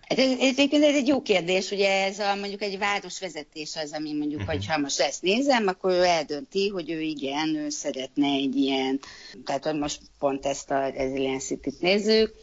Hát 0.08 0.19
ez, 0.19 0.32
ez, 0.39 0.58
ez 0.71 0.95
egy 0.95 1.08
jó 1.08 1.21
kérdés, 1.21 1.71
ugye 1.71 2.04
ez 2.04 2.19
a, 2.19 2.36
mondjuk 2.36 2.62
egy 2.62 2.78
városvezetés 2.78 3.75
az, 3.75 3.91
ami 3.91 4.13
mondjuk, 4.13 4.39
uh-huh. 4.41 4.56
hogy 4.56 4.65
ha 4.67 4.78
most 4.78 4.99
ezt 4.99 5.21
nézem, 5.21 5.67
akkor 5.67 5.91
ő 5.91 6.04
eldönti, 6.04 6.67
hogy 6.67 6.89
ő 6.89 6.99
igen, 6.99 7.56
ő 7.56 7.69
szeretne 7.69 8.28
egy 8.28 8.56
ilyen, 8.56 8.99
tehát 9.45 9.63
hogy 9.63 9.78
most 9.80 9.99
pont 10.19 10.45
ezt 10.45 10.71
a 10.71 10.88
Resilience 10.88 11.45
City-t 11.45 11.82
nézzük, 11.82 12.34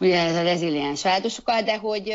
ugye 0.00 0.20
ez 0.20 0.36
a 0.36 0.42
reziliens 0.42 1.02
városokkal, 1.02 1.62
de 1.62 1.76
hogy 1.76 2.12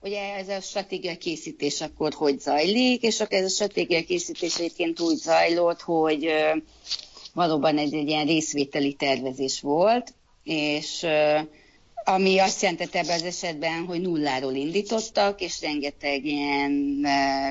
ugye 0.00 0.34
ez 0.34 0.48
a 0.48 0.60
stratégia 0.60 1.16
készítés 1.16 1.80
akkor 1.80 2.12
hogy 2.12 2.40
zajlik, 2.40 3.02
és 3.02 3.20
akkor 3.20 3.38
ez 3.38 3.44
a 3.44 3.48
stratégia 3.48 4.04
készítés 4.04 4.56
egyébként 4.56 5.00
úgy 5.00 5.16
zajlott, 5.16 5.80
hogy 5.80 6.28
valóban 7.38 7.78
egy, 7.78 7.94
egy 7.94 8.08
ilyen 8.08 8.26
részvételi 8.26 8.92
tervezés 8.92 9.60
volt, 9.60 10.14
és 10.44 11.06
ami 12.04 12.38
azt 12.38 12.62
jelentette 12.62 12.98
ebben 12.98 13.14
az 13.14 13.22
esetben, 13.22 13.84
hogy 13.84 14.00
nulláról 14.00 14.54
indítottak, 14.54 15.40
és 15.40 15.60
rengeteg 15.60 16.24
ilyen 16.24 17.06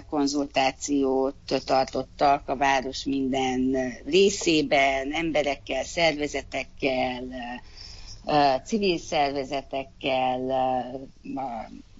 konzultációt 0.10 1.36
tartottak 1.66 2.50
a 2.50 2.56
város 2.56 3.04
minden 3.04 3.76
részében, 4.06 5.12
emberekkel, 5.12 5.84
szervezetekkel, 5.84 7.24
civil 8.66 8.98
szervezetekkel, 8.98 10.40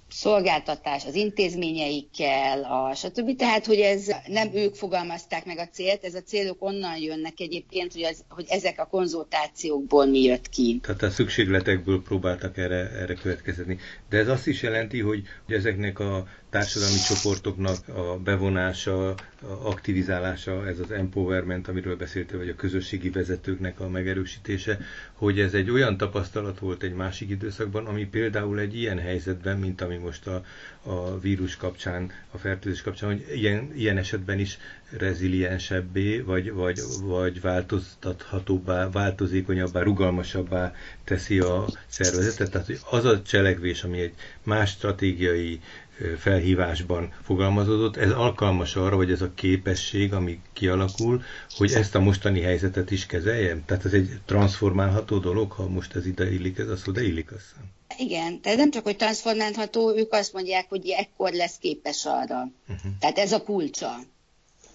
szolgáltatás, 0.08 1.04
az 1.04 1.14
intézményeikkel, 1.14 2.62
a 2.62 2.94
stb. 2.94 3.36
Tehát, 3.36 3.66
hogy 3.66 3.78
ez 3.78 4.06
nem 4.26 4.48
ők 4.54 4.74
fogalmazták 4.74 5.44
meg 5.44 5.58
a 5.58 5.68
célt, 5.68 6.04
ez 6.04 6.14
a 6.14 6.22
célok 6.22 6.62
onnan 6.62 6.96
jönnek 6.96 7.40
egyébként, 7.40 7.92
hogy, 7.92 8.02
az, 8.02 8.24
hogy 8.28 8.44
ezek 8.48 8.80
a 8.80 8.86
konzultációkból 8.86 10.06
mi 10.06 10.22
jött 10.22 10.48
ki. 10.48 10.78
Tehát 10.82 11.02
a 11.02 11.10
szükségletekből 11.10 12.02
próbáltak 12.02 12.56
erre, 12.56 12.90
erre 12.90 13.14
következni. 13.14 13.78
De 14.08 14.16
ez 14.16 14.28
azt 14.28 14.46
is 14.46 14.62
jelenti, 14.62 15.00
hogy, 15.00 15.22
hogy 15.46 15.54
ezeknek 15.54 15.98
a 15.98 16.26
társadalmi 16.50 16.98
csoportoknak 17.08 17.88
a 17.88 18.16
bevonása, 18.24 19.14
aktivizálása, 19.42 20.66
ez 20.66 20.78
az 20.78 20.90
empowerment, 20.90 21.68
amiről 21.68 21.96
beszéltél, 21.96 22.38
vagy 22.38 22.48
a 22.48 22.54
közösségi 22.54 23.10
vezetőknek 23.10 23.80
a 23.80 23.88
megerősítése, 23.88 24.78
hogy 25.12 25.40
ez 25.40 25.54
egy 25.54 25.70
olyan 25.70 25.96
tapasztalat 25.96 26.58
volt 26.58 26.82
egy 26.82 26.94
másik 26.94 27.30
időszakban, 27.30 27.86
ami 27.86 28.06
például 28.06 28.58
egy 28.58 28.76
ilyen 28.76 28.98
helyzetben, 28.98 29.58
mint 29.58 29.80
ami 29.80 29.96
most 29.96 30.26
a, 30.26 30.44
a 30.82 31.18
vírus 31.20 31.56
kapcsán, 31.56 32.10
a 32.30 32.38
fertőzés 32.38 32.82
kapcsán, 32.82 33.10
hogy 33.10 33.26
ilyen, 33.34 33.72
ilyen 33.74 33.96
esetben 33.98 34.38
is 34.38 34.58
reziliensebbé, 34.90 36.20
vagy, 36.20 36.52
vagy, 36.52 36.80
vagy 37.02 37.40
változtathatóbbá, 37.40 38.90
változékonyabbá, 38.90 39.82
rugalmasabbá 39.82 40.74
teszi 41.04 41.38
a 41.38 41.64
szervezetet. 41.86 42.50
Tehát 42.50 42.66
hogy 42.66 42.80
az 42.90 43.04
a 43.04 43.22
cselekvés, 43.22 43.82
ami 43.82 44.00
egy 44.00 44.14
más 44.42 44.70
stratégiai 44.70 45.60
felhívásban 46.18 47.12
fogalmazódott, 47.24 47.96
ez 47.96 48.10
alkalmas 48.10 48.76
arra, 48.76 48.96
hogy 48.96 49.10
ez 49.10 49.20
a 49.20 49.34
képesség, 49.34 50.12
ami 50.12 50.40
kialakul, 50.52 51.22
hogy 51.56 51.72
ezt 51.72 51.94
a 51.94 52.00
mostani 52.00 52.40
helyzetet 52.40 52.90
is 52.90 53.06
kezeljem? 53.06 53.64
Tehát 53.66 53.84
ez 53.84 53.92
egy 53.92 54.10
transformálható 54.26 55.18
dolog, 55.18 55.52
ha 55.52 55.68
most 55.68 55.96
ez 55.96 56.06
ide 56.06 56.32
illik, 56.32 56.58
ez 56.58 56.68
a 56.68 56.76
szó, 56.76 56.92
de 56.92 57.02
illik 57.02 57.32
azt 57.32 57.54
Igen, 57.98 58.40
tehát 58.40 58.58
nem 58.58 58.70
csak, 58.70 58.84
hogy 58.84 58.96
transformálható, 58.96 59.96
ők 59.96 60.12
azt 60.12 60.32
mondják, 60.32 60.68
hogy 60.68 60.88
ekkor 60.88 61.32
lesz 61.32 61.56
képes 61.58 62.04
arra. 62.04 62.50
Uh-huh. 62.68 62.92
Tehát 63.00 63.18
ez 63.18 63.32
a 63.32 63.42
kulcsa. 63.42 63.96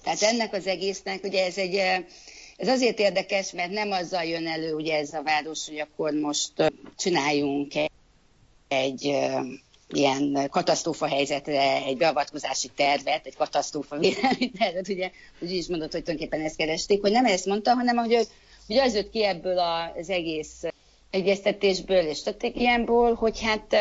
Tehát 0.03 0.21
ennek 0.21 0.53
az 0.53 0.67
egésznek, 0.67 1.23
ugye 1.23 1.45
ez 1.45 1.57
egy 1.57 1.75
ez 2.57 2.67
azért 2.67 2.99
érdekes, 2.99 3.51
mert 3.51 3.71
nem 3.71 3.91
azzal 3.91 4.23
jön 4.23 4.47
elő 4.47 4.73
ugye 4.73 4.97
ez 4.97 5.13
a 5.13 5.23
város, 5.23 5.67
hogy 5.67 5.79
akkor 5.79 6.13
most 6.13 6.51
csináljunk 6.97 7.75
egy, 7.75 7.91
egy 8.67 9.15
ilyen 9.97 10.47
katasztrófa 10.49 11.07
helyzetre 11.07 11.83
egy 11.85 11.97
beavatkozási 11.97 12.69
tervet, 12.75 13.25
egy 13.25 13.35
katasztrófa 13.35 13.97
védelmi 13.97 14.51
tervet, 14.57 14.87
ugye, 14.87 15.11
úgy 15.39 15.51
is 15.51 15.67
mondott, 15.67 15.91
hogy 15.91 16.03
tulajdonképpen 16.03 16.45
ezt 16.45 16.55
keresték, 16.55 17.01
hogy 17.01 17.11
nem 17.11 17.25
ezt 17.25 17.45
mondta, 17.45 17.73
hanem 17.73 17.97
hogy, 17.97 18.27
hogy 18.67 18.77
az 18.77 18.95
jött 18.95 19.09
ki 19.09 19.23
ebből 19.23 19.59
az 19.59 20.09
egész 20.09 20.63
egyeztetésből 21.09 22.05
és 22.05 22.17
stratégiámból, 22.17 23.13
hogy 23.13 23.41
hát 23.41 23.73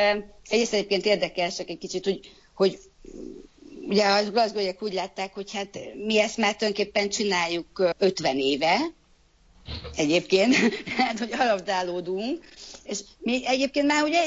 egyrészt 0.48 0.72
egyébként 0.72 1.04
érdekesek 1.04 1.68
egy 1.68 1.78
kicsit, 1.78 2.04
hogy, 2.04 2.32
hogy 2.54 2.78
ugye 3.88 4.04
a 4.04 4.30
gazgóiak 4.30 4.82
úgy 4.82 4.92
látták, 4.92 5.34
hogy 5.34 5.52
hát 5.52 5.78
mi 6.06 6.18
ezt 6.18 6.36
már 6.36 6.56
tulajdonképpen 6.56 7.08
csináljuk 7.08 7.94
50 7.98 8.38
éve, 8.38 8.76
egyébként, 9.96 10.54
hát 10.98 11.18
hogy 11.18 11.32
alapdálódunk, 11.38 12.44
és 12.84 13.00
mi 13.18 13.46
egyébként 13.46 13.86
már 13.86 14.02
ugye 14.02 14.20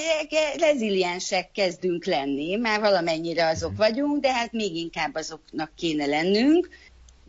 reziliensek 0.58 1.52
kezdünk 1.52 2.06
lenni, 2.06 2.56
már 2.56 2.80
valamennyire 2.80 3.48
azok 3.48 3.78
vagyunk, 3.78 4.22
de 4.22 4.34
hát 4.34 4.52
még 4.52 4.76
inkább 4.76 5.16
azoknak 5.16 5.72
kéne 5.76 6.06
lennünk. 6.06 6.70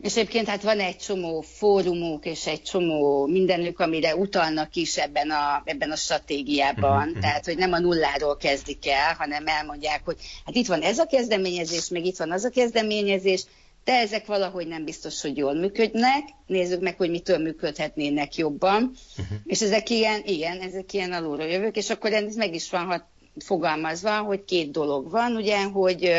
És 0.01 0.15
egyébként 0.15 0.47
hát 0.47 0.61
van 0.61 0.79
egy 0.79 0.97
csomó 0.97 1.41
fórumuk 1.41 2.25
és 2.25 2.47
egy 2.47 2.61
csomó 2.61 3.25
mindenük, 3.25 3.79
amire 3.79 4.15
utalnak 4.15 4.75
is 4.75 4.97
ebben 4.97 5.29
a, 5.29 5.61
ebben 5.65 5.91
a 5.91 5.95
stratégiában. 5.95 7.07
Mm-hmm. 7.07 7.19
Tehát, 7.19 7.45
hogy 7.45 7.57
nem 7.57 7.73
a 7.73 7.79
nulláról 7.79 8.37
kezdik 8.37 8.87
el, 8.87 9.13
hanem 9.17 9.47
elmondják, 9.47 10.01
hogy 10.05 10.17
hát 10.45 10.55
itt 10.55 10.67
van 10.67 10.81
ez 10.81 10.99
a 10.99 11.05
kezdeményezés, 11.05 11.89
meg 11.89 12.05
itt 12.05 12.17
van 12.17 12.31
az 12.31 12.43
a 12.43 12.49
kezdeményezés, 12.49 13.45
de 13.87 13.93
ezek 13.93 14.25
valahogy 14.25 14.67
nem 14.67 14.83
biztos, 14.83 15.21
hogy 15.21 15.37
jól 15.37 15.53
működnek. 15.53 16.23
Nézzük 16.47 16.81
meg, 16.81 16.97
hogy 16.97 17.09
mitől 17.09 17.37
működhetnének 17.37 18.35
jobban. 18.35 18.91
Uh-huh. 19.17 19.37
És 19.45 19.61
ezek 19.61 19.89
ilyen, 19.89 20.21
igen, 20.25 20.59
ezek 20.59 20.93
ilyen 20.93 21.11
alulról 21.11 21.47
jövők, 21.47 21.75
és 21.77 21.89
akkor 21.89 22.13
ez 22.13 22.35
meg 22.35 22.53
is 22.53 22.69
van 22.69 22.85
hat, 22.85 23.03
fogalmazva, 23.37 24.17
hogy 24.19 24.45
két 24.45 24.71
dolog 24.71 25.09
van, 25.11 25.35
ugye, 25.35 25.63
hogy 25.63 26.11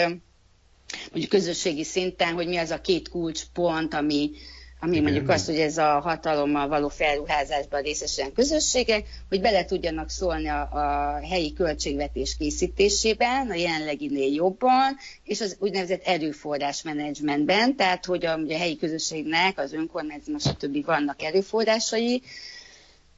mondjuk 1.11 1.31
közösségi 1.31 1.85
szinten, 1.85 2.35
hogy 2.35 2.47
mi 2.47 2.57
az 2.57 2.71
a 2.71 2.81
két 2.81 3.09
kulcspont, 3.09 3.95
ami, 3.95 4.31
ami 4.81 4.93
Igen. 4.93 5.03
mondjuk 5.03 5.29
azt, 5.29 5.47
hogy 5.47 5.59
ez 5.59 5.79
a 5.79 6.01
hatalommal 6.01 6.69
való 6.69 6.89
felruházásban 6.89 7.83
részesen 7.83 8.33
közösségek, 8.33 9.07
hogy 9.29 9.41
bele 9.41 9.65
tudjanak 9.65 10.11
szólni 10.11 10.49
a, 10.49 10.61
a 10.61 11.19
helyi 11.27 11.53
költségvetés 11.53 12.37
készítésében, 12.37 13.51
a 13.51 13.55
jelenleginél 13.55 14.33
jobban, 14.33 14.97
és 15.25 15.41
az 15.41 15.57
úgynevezett 15.59 16.07
erőforrás 16.07 16.83
menedzsmentben, 16.83 17.77
tehát 17.77 18.05
hogy 18.05 18.27
a, 18.27 18.33
a 18.49 18.57
helyi 18.57 18.77
közösségnek, 18.77 19.59
az 19.59 19.73
önkormányzatnak, 19.73 20.41
stb. 20.41 20.85
vannak 20.85 21.23
erőforrásai, 21.23 22.23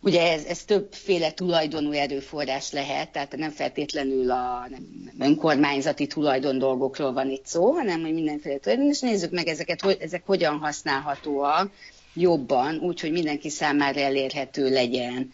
Ugye 0.03 0.33
ez, 0.33 0.45
ez 0.45 0.65
többféle 0.65 1.33
tulajdonú 1.33 1.93
erőforrás 1.93 2.73
lehet, 2.73 3.13
tehát 3.13 3.37
nem 3.37 3.51
feltétlenül 3.51 4.31
a 4.31 4.67
nem, 4.71 5.11
önkormányzati 5.19 6.07
tulajdon 6.07 6.59
dolgokról 6.59 7.13
van 7.13 7.31
itt 7.31 7.47
szó, 7.47 7.71
hanem 7.71 8.01
hogy 8.01 8.13
mindenféle 8.13 8.59
tulajdon, 8.59 8.89
és 8.89 9.01
nézzük 9.01 9.31
meg 9.31 9.47
ezeket, 9.47 9.81
hogy 9.81 9.97
ezek 10.01 10.23
hogyan 10.27 10.59
használhatóak 10.59 11.71
jobban, 12.15 12.79
úgy, 12.79 13.01
hogy 13.01 13.13
mindenki 13.13 13.49
számára 13.49 14.01
elérhető 14.01 14.71
legyen. 14.71 15.33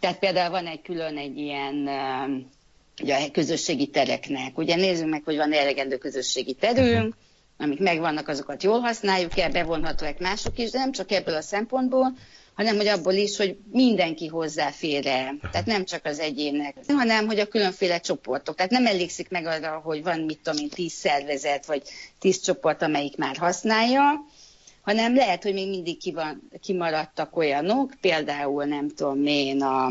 Tehát 0.00 0.18
például 0.18 0.50
van 0.50 0.66
egy 0.66 0.82
külön 0.82 1.16
egy 1.16 1.38
ilyen 1.38 1.88
ugye 3.02 3.16
a 3.16 3.30
közösségi 3.30 3.86
tereknek. 3.86 4.58
Ugye 4.58 4.76
nézzük 4.76 5.08
meg, 5.08 5.22
hogy 5.24 5.36
van 5.36 5.52
elegendő 5.52 5.96
közösségi 5.96 6.54
terünk, 6.54 7.14
amik 7.58 7.78
megvannak, 7.78 8.28
azokat 8.28 8.62
jól 8.62 8.80
használjuk 8.80 9.38
el, 9.38 9.50
bevonhatóak 9.50 10.18
mások 10.18 10.58
is, 10.58 10.70
de 10.70 10.78
nem 10.78 10.92
csak 10.92 11.12
ebből 11.12 11.34
a 11.34 11.40
szempontból, 11.40 12.12
hanem 12.60 12.76
hogy 12.76 12.86
abból 12.86 13.12
is, 13.12 13.36
hogy 13.36 13.56
mindenki 13.70 14.26
hozzáfér 14.26 15.06
-e. 15.06 15.34
Tehát 15.50 15.66
nem 15.66 15.84
csak 15.84 16.04
az 16.04 16.18
egyének, 16.18 16.76
hanem 16.86 17.26
hogy 17.26 17.38
a 17.38 17.46
különféle 17.46 18.00
csoportok. 18.00 18.54
Tehát 18.54 18.70
nem 18.70 18.86
elégszik 18.86 19.28
meg 19.28 19.46
arra, 19.46 19.80
hogy 19.84 20.02
van 20.02 20.20
mit 20.20 20.38
tudom 20.42 20.60
én, 20.60 20.68
tíz 20.68 20.92
szervezet, 20.92 21.66
vagy 21.66 21.82
tíz 22.18 22.40
csoport, 22.40 22.82
amelyik 22.82 23.16
már 23.16 23.36
használja, 23.36 24.26
hanem 24.80 25.14
lehet, 25.14 25.42
hogy 25.42 25.52
még 25.52 25.68
mindig 25.68 25.98
ki 25.98 26.12
van, 26.12 26.50
kimaradtak 26.62 27.36
olyanok, 27.36 27.94
például 28.00 28.64
nem 28.64 28.88
tudom 28.88 29.26
én, 29.26 29.62
a, 29.62 29.86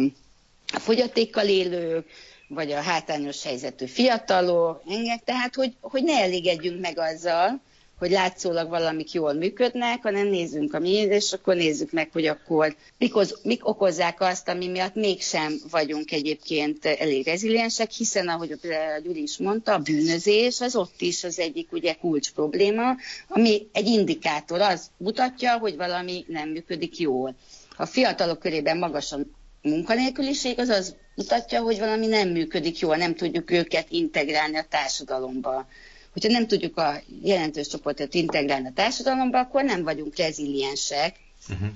a 0.73 0.79
fogyatékkal 0.79 1.47
élők, 1.47 2.07
vagy 2.47 2.71
a 2.71 2.81
hátrányos 2.81 3.43
helyzetű 3.43 3.85
fiatalok, 3.85 4.81
engek, 4.89 5.23
tehát 5.23 5.55
hogy, 5.55 5.75
hogy 5.81 6.03
ne 6.03 6.21
elégedjünk 6.21 6.81
meg 6.81 6.99
azzal, 6.99 7.61
hogy 7.99 8.11
látszólag 8.11 8.69
valamik 8.69 9.11
jól 9.11 9.33
működnek, 9.33 10.01
hanem 10.01 10.27
nézzünk 10.27 10.73
a 10.73 10.79
miért, 10.79 11.11
és 11.11 11.33
akkor 11.33 11.55
nézzük 11.55 11.91
meg, 11.91 12.09
hogy 12.11 12.25
akkor 12.25 12.75
mik, 12.97 13.13
mik 13.43 13.67
okozzák 13.67 14.21
azt, 14.21 14.49
ami 14.49 14.67
miatt 14.67 14.95
mégsem 14.95 15.53
vagyunk 15.71 16.11
egyébként 16.11 16.85
elég 16.85 17.25
reziliensek, 17.25 17.91
hiszen 17.91 18.27
ahogy 18.27 18.51
a 18.51 18.67
Gyuri 19.03 19.21
is 19.21 19.37
mondta, 19.37 19.73
a 19.73 19.79
bűnözés 19.79 20.61
az 20.61 20.75
ott 20.75 21.01
is 21.01 21.23
az 21.23 21.39
egyik 21.39 21.71
ugye 21.71 21.93
kulcs 21.93 22.31
probléma, 22.31 22.95
ami 23.27 23.67
egy 23.71 23.87
indikátor, 23.87 24.61
az 24.61 24.89
mutatja, 24.97 25.57
hogy 25.57 25.75
valami 25.75 26.25
nem 26.27 26.49
működik 26.49 26.99
jól. 26.99 27.35
A 27.77 27.85
fiatalok 27.85 28.39
körében 28.39 28.77
magas 28.77 29.11
a 29.11 29.19
munkanélküliség, 29.61 30.59
az 30.59 30.69
az 30.69 30.95
mutatja, 31.15 31.61
hogy 31.61 31.79
valami 31.79 32.07
nem 32.07 32.29
működik 32.29 32.79
jól, 32.79 32.95
nem 32.95 33.15
tudjuk 33.15 33.51
őket 33.51 33.85
integrálni 33.89 34.57
a 34.57 34.65
társadalomba 34.69 35.67
hogyha 36.11 36.31
nem 36.31 36.47
tudjuk 36.47 36.77
a 36.77 36.93
jelentős 37.21 37.67
csoportot 37.67 38.13
integrálni 38.13 38.67
a 38.67 38.73
társadalomba, 38.75 39.39
akkor 39.39 39.63
nem 39.63 39.83
vagyunk 39.83 40.15
reziliensek. 40.17 41.15
Uh-huh. 41.49 41.67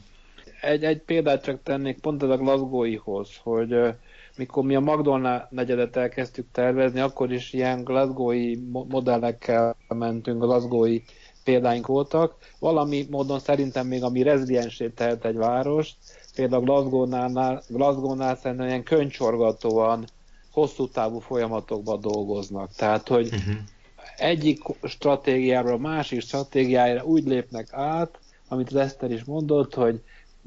Egy, 0.62 0.84
egy 0.84 1.02
példát 1.02 1.44
csak 1.44 1.64
tennék 1.64 2.00
pont 2.00 2.24
ez 2.24 2.30
a 2.30 2.38
Glasgowihoz, 2.38 3.30
hogy 3.44 3.74
uh, 3.74 3.94
mikor 4.38 4.64
mi 4.64 4.76
a 4.76 4.80
McDonald 4.80 5.42
negyedet 5.50 5.96
elkezdtük 5.96 6.46
tervezni, 6.52 7.00
akkor 7.00 7.32
is 7.32 7.54
ilyen 7.54 7.84
Glasgowi 7.84 8.68
modellekkel 8.72 9.76
mentünk, 9.88 10.42
Glasgowi 10.42 11.04
példáink 11.44 11.88
voltak. 11.88 12.36
Valami 12.60 13.08
módon 13.10 13.40
szerintem 13.40 13.88
még 13.88 14.04
ami 14.04 14.22
reziliensé 14.22 14.90
tehet 14.90 15.26
egy 15.26 15.36
várost, 15.36 15.96
például 16.36 16.64
Glasgow-nál, 16.64 17.64
Glasgow-nál 17.68 18.36
szerintem 18.36 18.68
ilyen 18.68 18.84
könycsorgatóan 18.84 20.06
hosszú 20.52 20.88
távú 20.88 21.20
folyamatokban 21.20 22.02
dolgoznak. 22.02 22.72
Tehát, 22.76 23.08
hogy 23.08 23.26
uh-huh 23.26 23.56
egyik 24.18 24.62
stratégiáról 24.84 25.74
a 25.74 25.78
másik 25.78 26.22
stratégiára 26.22 27.04
úgy 27.04 27.28
lépnek 27.28 27.68
át, 27.72 28.20
amit 28.50 28.68
az 28.68 28.76
Eszter 28.76 29.12
is 29.12 29.24
mondott, 29.24 29.74
hogy 29.74 30.02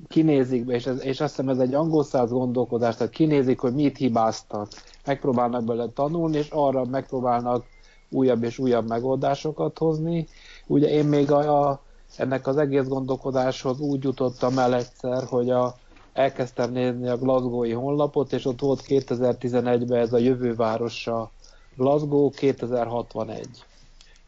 kinézik 0.09 0.65
be, 0.65 0.75
és, 0.75 0.87
ez, 0.87 1.05
és 1.05 1.21
azt 1.21 1.37
hiszem 1.37 1.49
ez 1.49 1.59
egy 1.59 1.75
angol 1.75 2.05
száz 2.05 2.31
gondolkodás, 2.31 2.97
tehát 2.97 3.13
kinézik, 3.13 3.59
hogy 3.59 3.75
mit 3.75 3.97
hibáztak, 3.97 4.69
megpróbálnak 5.05 5.65
bele 5.65 5.89
tanulni, 5.89 6.37
és 6.37 6.49
arra 6.51 6.85
megpróbálnak 6.85 7.65
újabb 8.11 8.43
és 8.43 8.59
újabb 8.59 8.89
megoldásokat 8.89 9.79
hozni. 9.79 10.27
Ugye 10.67 10.89
én 10.89 11.05
még 11.05 11.31
a, 11.31 11.69
a, 11.69 11.83
ennek 12.17 12.47
az 12.47 12.57
egész 12.57 12.87
gondolkodáshoz 12.87 13.81
úgy 13.81 14.05
jutottam 14.05 14.59
el 14.59 14.75
egyszer, 14.75 15.25
hogy 15.25 15.51
a, 15.51 15.77
elkezdtem 16.13 16.73
nézni 16.73 17.09
a 17.09 17.17
Glasgow-i 17.17 17.73
honlapot, 17.73 18.33
és 18.33 18.45
ott 18.45 18.61
volt 18.61 18.83
2011-ben 18.89 19.99
ez 19.99 20.13
a 20.13 20.19
jövővárosa 20.19 21.31
Glasgow 21.77 22.31
2061. 22.31 23.49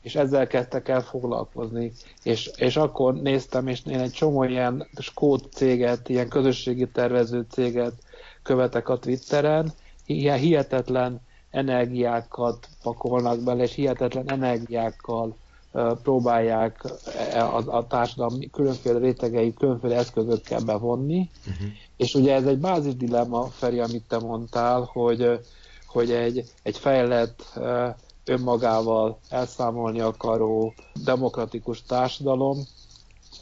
És 0.03 0.15
ezzel 0.15 0.47
kezdtek 0.47 0.89
el 0.89 1.01
foglalkozni. 1.03 1.93
És, 2.23 2.51
és 2.57 2.77
akkor 2.77 3.15
néztem, 3.15 3.67
és 3.69 3.83
én 3.87 3.99
egy 3.99 4.13
csomó 4.13 4.43
ilyen 4.45 4.87
skót 4.99 5.53
céget, 5.53 6.09
ilyen 6.09 6.29
közösségi 6.29 6.89
tervező 6.89 7.47
céget 7.51 7.93
követek 8.43 8.89
a 8.89 8.99
Twitteren, 8.99 9.73
ilyen 10.07 10.39
hihetetlen 10.39 11.21
energiákat 11.51 12.69
pakolnak 12.83 13.43
bele, 13.43 13.63
és 13.63 13.75
hihetetlen 13.75 14.31
energiákkal 14.31 15.37
próbálják 16.03 16.85
e, 17.33 17.45
a, 17.45 17.77
a 17.77 17.87
társadalom 17.87 18.51
különféle 18.53 18.99
rétegei, 18.99 19.55
különféle 19.55 19.97
eszközökkel 19.97 20.61
bevonni. 20.61 21.31
Uh-huh. 21.47 21.69
És 21.97 22.15
ugye 22.15 22.35
ez 22.35 22.47
egy 22.47 22.59
bázis 22.59 22.97
dilemma, 22.97 23.45
Feri, 23.45 23.81
amit 23.81 24.05
te 24.09 24.19
mondtál, 24.19 24.89
hogy 24.93 25.41
hogy 25.89 26.11
egy, 26.11 26.45
egy 26.63 26.79
fejlett, 26.79 27.59
önmagával 28.25 29.19
elszámolni 29.29 30.01
akaró 30.01 30.75
demokratikus 31.05 31.83
társadalom 31.83 32.59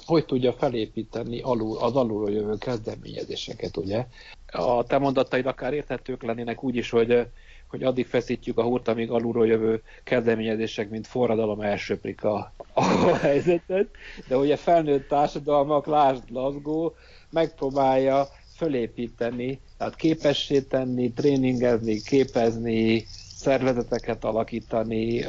hogy 0.07 0.27
tudja 0.27 0.53
felépíteni 0.53 1.41
alul, 1.41 1.79
az 1.79 1.97
alulról 1.97 2.31
jövő 2.31 2.57
kezdeményezéseket, 2.59 3.77
ugye? 3.77 4.07
A 4.53 4.85
te 4.85 4.99
mondataid 4.99 5.47
akár 5.47 5.73
érthetők 5.73 6.23
lennének 6.23 6.63
úgy 6.63 6.77
is, 6.77 6.91
hogy, 6.91 7.27
hogy 7.69 7.83
addig 7.83 8.07
feszítjük 8.07 8.59
a 8.59 8.63
húrt, 8.63 8.89
amíg 8.89 9.11
alulról 9.11 9.47
jövő 9.47 9.83
kezdeményezések, 10.05 10.91
mint 10.91 11.07
forradalom 11.07 11.61
elsöprik 11.61 12.25
a, 12.25 12.53
a 12.75 12.85
helyzetet, 13.17 13.87
de 14.29 14.37
ugye 14.37 14.57
felnőtt 14.57 15.09
társadalmak, 15.09 15.87
lásd 15.87 16.23
Glasgow, 16.29 16.91
megpróbálja 17.31 18.27
fölépíteni, 18.57 19.61
tehát 19.79 19.97
képessé 19.97 20.61
tenni, 20.61 21.13
tréningezni, 21.13 22.01
képezni, 22.01 23.07
szervezeteket 23.37 24.25
alakítani, 24.25 25.25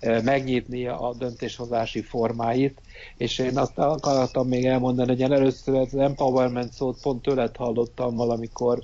megnyitni 0.00 0.86
a 0.86 1.14
döntéshozási 1.18 2.00
formáit, 2.02 2.80
és 3.16 3.38
én 3.38 3.58
azt 3.58 3.78
akartam 3.78 4.48
még 4.48 4.64
elmondani, 4.64 5.08
hogy 5.08 5.20
én 5.20 5.32
először 5.32 5.74
az 5.74 5.94
empowerment 5.94 6.72
szót 6.72 7.00
pont 7.02 7.22
tőled 7.22 7.56
hallottam 7.56 8.16
valamikor 8.16 8.80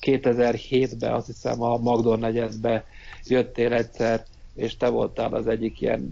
2007-ben, 0.00 1.12
azt 1.12 1.26
hiszem 1.26 1.62
a 1.62 1.76
Magdor 1.76 2.18
negyedbe 2.18 2.84
jöttél 3.24 3.72
egyszer, 3.72 4.24
és 4.54 4.76
te 4.76 4.88
voltál 4.88 5.34
az 5.34 5.46
egyik 5.46 5.80
ilyen 5.80 6.08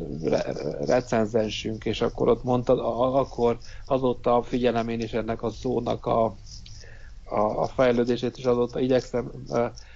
recenzensünk, 0.87 1.85
és 1.85 2.01
akkor 2.01 2.29
ott 2.29 2.45
mondtad, 2.45 2.79
akkor 3.15 3.59
azóta 3.87 4.43
figyelem 4.43 4.89
én 4.89 5.01
is 5.01 5.13
ennek 5.13 5.43
a 5.43 5.51
szónak 5.51 6.07
a, 6.07 6.35
a, 7.31 7.63
a 7.63 7.67
fejlődését 7.67 8.37
is 8.37 8.45
azóta 8.45 8.81
igyekszem 8.81 9.33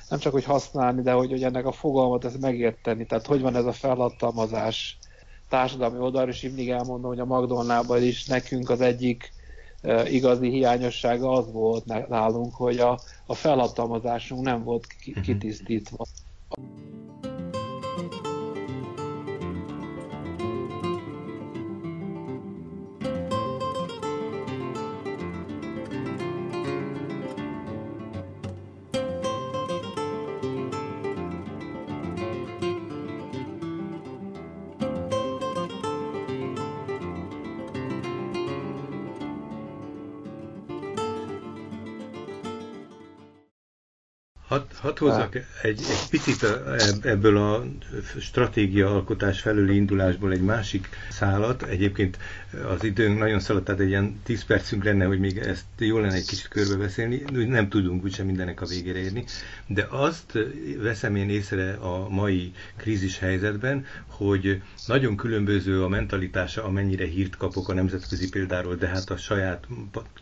nem 0.08 0.18
csak 0.20 0.32
hogy 0.32 0.44
használni, 0.44 1.02
de 1.02 1.12
hogy, 1.12 1.30
hogy 1.30 1.42
ennek 1.42 1.66
a 1.66 1.72
fogalmat 1.72 2.24
ezt 2.24 2.40
megérteni. 2.40 3.06
Tehát 3.06 3.26
hogy 3.26 3.40
van 3.40 3.56
ez 3.56 3.64
a 3.64 3.72
felhatalmazás 3.72 4.98
társadalmi 5.48 5.98
oldalra, 5.98 6.30
és 6.30 6.42
mindig 6.42 6.70
elmondom, 6.70 7.10
hogy 7.10 7.18
a 7.20 7.26
McDonald's 7.26 7.98
is 8.00 8.26
nekünk 8.26 8.70
az 8.70 8.80
egyik 8.80 9.32
igazi 10.06 10.50
hiányossága 10.50 11.32
az 11.32 11.52
volt 11.52 12.08
nálunk, 12.08 12.54
hogy 12.54 12.78
a, 12.78 12.98
a 13.26 13.34
felhatalmazásunk 13.34 14.42
nem 14.42 14.64
volt 14.64 14.86
mhm. 15.06 15.20
kitisztítva. 15.20 16.04
Hozzak 45.02 45.34
egy, 45.34 45.44
egy 45.62 46.08
picit 46.10 46.46
ebből 47.02 47.36
a 47.36 47.64
stratégia 48.20 48.94
alkotás 48.94 49.40
felüli 49.40 49.74
indulásból 49.76 50.32
egy 50.32 50.42
másik 50.42 50.88
szálat. 51.10 51.62
Egyébként 51.62 52.18
az 52.76 52.84
időnk 52.84 53.18
nagyon 53.18 53.40
szaladt, 53.40 53.64
tehát 53.64 53.80
egy 53.80 53.88
ilyen 53.88 54.20
10 54.24 54.44
percünk 54.44 54.84
lenne, 54.84 55.04
hogy 55.04 55.18
még 55.18 55.38
ezt 55.38 55.64
jól 55.78 56.00
lenne 56.00 56.14
egy 56.14 56.26
kicsit 56.26 56.48
körbebeszélni. 56.48 57.22
Nem 57.32 57.68
tudunk 57.68 58.04
úgysem 58.04 58.26
mindenek 58.26 58.60
a 58.60 58.66
végére 58.66 58.98
érni. 58.98 59.24
De 59.66 59.86
azt 59.90 60.38
veszem 60.78 61.16
én 61.16 61.30
észre 61.30 61.72
a 61.72 62.08
mai 62.08 62.52
krízis 62.76 63.18
helyzetben, 63.18 63.84
hogy 64.06 64.62
nagyon 64.86 65.16
különböző 65.16 65.82
a 65.82 65.88
mentalitása, 65.88 66.64
amennyire 66.64 67.06
hírt 67.06 67.36
kapok 67.36 67.68
a 67.68 67.74
nemzetközi 67.74 68.28
példáról, 68.28 68.74
de 68.74 68.86
hát 68.86 69.10
a 69.10 69.16
saját 69.16 69.66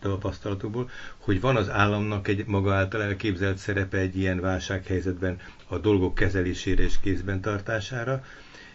tapasztalatokból, 0.01 0.91
hogy 1.19 1.41
van 1.41 1.57
az 1.57 1.69
államnak 1.71 2.29
egy 2.29 2.47
maga 2.47 2.75
által 2.75 3.03
elképzelt 3.03 3.59
szerepe 3.59 3.99
egy 3.99 4.17
ilyen 4.17 4.41
válsághelyzetben 4.71 5.39
a 5.69 5.79
dolgok 5.79 6.15
kezelésére 6.15 6.83
és 6.83 7.01
kézben 7.01 7.41
tartására, 7.41 8.25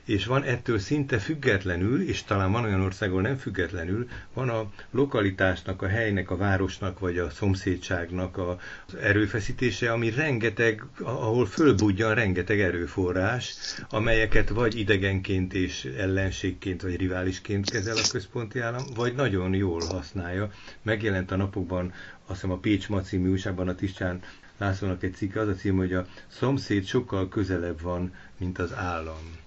és 0.05 0.25
van 0.25 0.43
ettől 0.43 0.79
szinte 0.79 1.17
függetlenül, 1.17 2.01
és 2.07 2.23
talán 2.23 2.51
van 2.51 2.63
olyan 2.63 2.81
országból 2.81 3.21
nem 3.21 3.37
függetlenül, 3.37 4.07
van 4.33 4.49
a 4.49 4.71
lokalitásnak, 4.91 5.81
a 5.81 5.87
helynek, 5.87 6.31
a 6.31 6.37
városnak, 6.37 6.99
vagy 6.99 7.17
a 7.17 7.29
szomszédságnak 7.29 8.37
az 8.37 8.95
erőfeszítése, 9.01 9.91
ami 9.91 10.09
rengeteg, 10.09 10.83
ahol 11.01 11.45
fölbudjan 11.45 12.13
rengeteg 12.15 12.59
erőforrás, 12.61 13.53
amelyeket 13.89 14.49
vagy 14.49 14.79
idegenként 14.79 15.53
és 15.53 15.85
ellenségként, 15.97 16.81
vagy 16.81 16.95
riválisként 16.95 17.69
kezel 17.69 17.97
a 17.97 18.07
központi 18.11 18.59
állam, 18.59 18.83
vagy 18.95 19.15
nagyon 19.15 19.53
jól 19.53 19.81
használja. 19.85 20.51
Megjelent 20.81 21.31
a 21.31 21.35
napokban, 21.35 21.93
azt 22.25 22.41
hiszem 22.41 22.51
a 22.51 22.59
Pécs 22.59 22.89
Ma 22.89 23.01
című 23.01 23.29
újságban 23.29 23.67
a 23.67 23.75
Tisztán 23.75 24.21
Lászlónak 24.57 25.03
egy 25.03 25.13
cikke, 25.15 25.39
az 25.39 25.47
a 25.47 25.53
cím, 25.53 25.77
hogy 25.77 25.93
a 25.93 26.05
szomszéd 26.27 26.85
sokkal 26.85 27.27
közelebb 27.29 27.81
van, 27.81 28.13
mint 28.37 28.57
az 28.59 28.73
állam. 28.73 29.37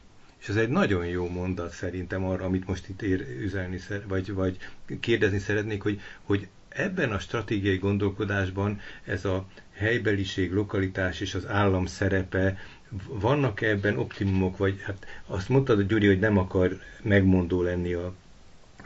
És 0.40 0.48
ez 0.48 0.56
egy 0.56 0.68
nagyon 0.68 1.06
jó 1.06 1.28
mondat 1.28 1.70
szerintem 1.72 2.24
arra, 2.24 2.44
amit 2.44 2.66
most 2.66 2.88
itt 2.88 3.02
ér, 3.02 3.26
üzelni, 3.40 3.78
vagy, 4.08 4.32
vagy 4.32 4.56
kérdezni 5.00 5.38
szeretnék, 5.38 5.82
hogy, 5.82 6.00
hogy 6.22 6.48
ebben 6.68 7.12
a 7.12 7.18
stratégiai 7.18 7.76
gondolkodásban 7.78 8.80
ez 9.04 9.24
a 9.24 9.46
helybeliség, 9.72 10.52
lokalitás 10.52 11.20
és 11.20 11.34
az 11.34 11.46
állam 11.46 11.86
szerepe, 11.86 12.58
vannak 13.08 13.60
-e 13.60 13.68
ebben 13.68 13.98
optimumok, 13.98 14.56
vagy 14.56 14.80
hát 14.82 15.06
azt 15.26 15.48
mondtad, 15.48 15.82
Gyuri, 15.82 16.06
hogy 16.06 16.18
nem 16.18 16.38
akar 16.38 16.78
megmondó 17.02 17.62
lenni 17.62 17.92
a 17.92 18.14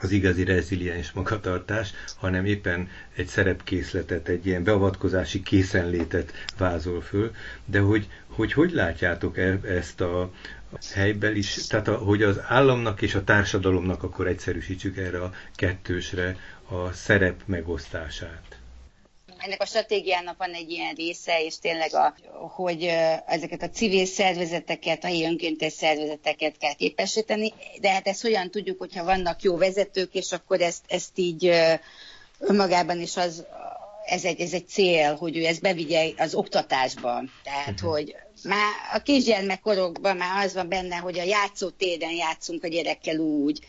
az 0.03 0.11
igazi 0.11 0.45
reziliens 0.45 1.13
magatartás, 1.13 1.91
hanem 2.17 2.45
éppen 2.45 2.89
egy 3.17 3.27
szerepkészletet, 3.27 4.29
egy 4.29 4.47
ilyen 4.47 4.65
beavatkozási 4.65 5.43
készenlétet 5.43 6.33
vázol 6.59 7.01
föl, 7.01 7.31
de 7.65 7.81
hogy 7.81 8.09
hogy, 8.27 8.53
hogy 8.53 8.73
látjátok 8.73 9.39
e, 9.39 9.59
ezt 9.65 10.01
a 10.01 10.31
helyben 10.95 11.37
is, 11.37 11.67
tehát 11.67 11.89
a, 11.89 11.95
hogy 11.97 12.23
az 12.23 12.41
államnak 12.47 13.03
és 13.03 13.15
a 13.15 13.25
társadalomnak 13.25 14.03
akkor 14.03 14.27
egyszerűsítsük 14.27 14.97
erre 14.97 15.23
a 15.23 15.33
kettősre 15.55 16.37
a 16.69 16.93
szerep 16.93 17.41
megosztását? 17.45 18.62
Ennek 19.45 19.63
a 19.63 19.67
stratégiának 19.67 20.39
van 20.39 20.53
egy 20.53 20.71
ilyen 20.71 20.95
része, 20.95 21.45
és 21.45 21.59
tényleg, 21.59 21.95
a, 21.95 22.15
hogy 22.55 22.83
ezeket 23.27 23.63
a 23.63 23.71
civil 23.71 24.07
szervezeteket, 24.07 25.05
a 25.05 25.07
helyi 25.07 25.25
önkéntes 25.25 25.73
szervezeteket 25.73 26.59
kell 26.59 26.75
képesíteni, 26.75 27.53
de 27.81 27.91
hát 27.91 28.07
ezt 28.07 28.23
hogyan 28.23 28.51
tudjuk, 28.51 28.79
hogyha 28.79 29.05
vannak 29.05 29.43
jó 29.43 29.57
vezetők, 29.57 30.15
és 30.15 30.33
akkor 30.33 30.61
ezt, 30.61 30.85
ezt 30.89 31.19
így 31.19 31.51
önmagában 32.39 33.01
is 33.01 33.17
az, 33.17 33.47
ez 34.05 34.25
egy, 34.25 34.41
ez 34.41 34.53
egy 34.53 34.69
cél, 34.69 35.15
hogy 35.15 35.37
ő 35.37 35.45
ezt 35.45 35.61
bevigye 35.61 36.11
az 36.17 36.35
oktatásba. 36.35 37.23
Tehát, 37.43 37.75
uh-huh. 37.75 37.91
hogy 37.91 38.17
már 38.43 38.73
a 38.93 38.99
kisgyermekkorokban 38.99 40.17
már 40.17 40.45
az 40.45 40.55
van 40.55 40.69
benne, 40.69 40.97
hogy 40.97 41.19
a 41.19 41.23
játszótéren 41.23 42.13
játszunk 42.13 42.65
a 42.65 42.69
gyerekkel 42.69 43.19
úgy, 43.19 43.61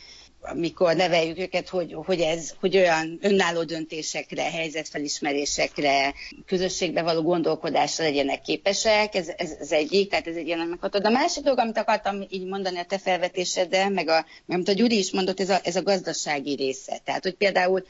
amikor 0.43 0.95
neveljük 0.95 1.37
őket, 1.37 1.69
hogy, 1.69 1.95
hogy 2.05 2.19
ez, 2.19 2.53
hogy 2.59 2.77
olyan 2.77 3.17
önálló 3.21 3.63
döntésekre, 3.63 4.43
helyzetfelismerésekre, 4.43 6.13
közösségbe 6.45 7.01
való 7.01 7.21
gondolkodásra 7.21 8.03
legyenek 8.03 8.41
képesek, 8.41 9.15
ez, 9.15 9.27
ez, 9.37 9.51
ez 9.59 9.71
egyik, 9.71 10.09
tehát 10.09 10.27
ez 10.27 10.35
egy 10.35 10.47
ilyen 10.47 10.67
meghatod. 10.67 11.05
A 11.05 11.09
másik 11.09 11.43
dolog, 11.43 11.59
amit 11.59 11.77
akartam 11.77 12.25
így 12.29 12.45
mondani 12.45 12.77
a 12.77 12.85
te 12.85 12.97
felvetéseddel, 12.97 13.89
meg 13.89 14.07
a, 14.07 14.25
amit 14.47 14.67
a 14.67 14.73
Gyuri 14.73 14.97
is 14.97 15.11
mondott, 15.11 15.39
ez 15.39 15.49
a, 15.49 15.59
ez 15.63 15.75
a 15.75 15.83
gazdasági 15.83 16.55
része. 16.55 16.99
Tehát, 17.03 17.23
hogy 17.23 17.35
például 17.35 17.85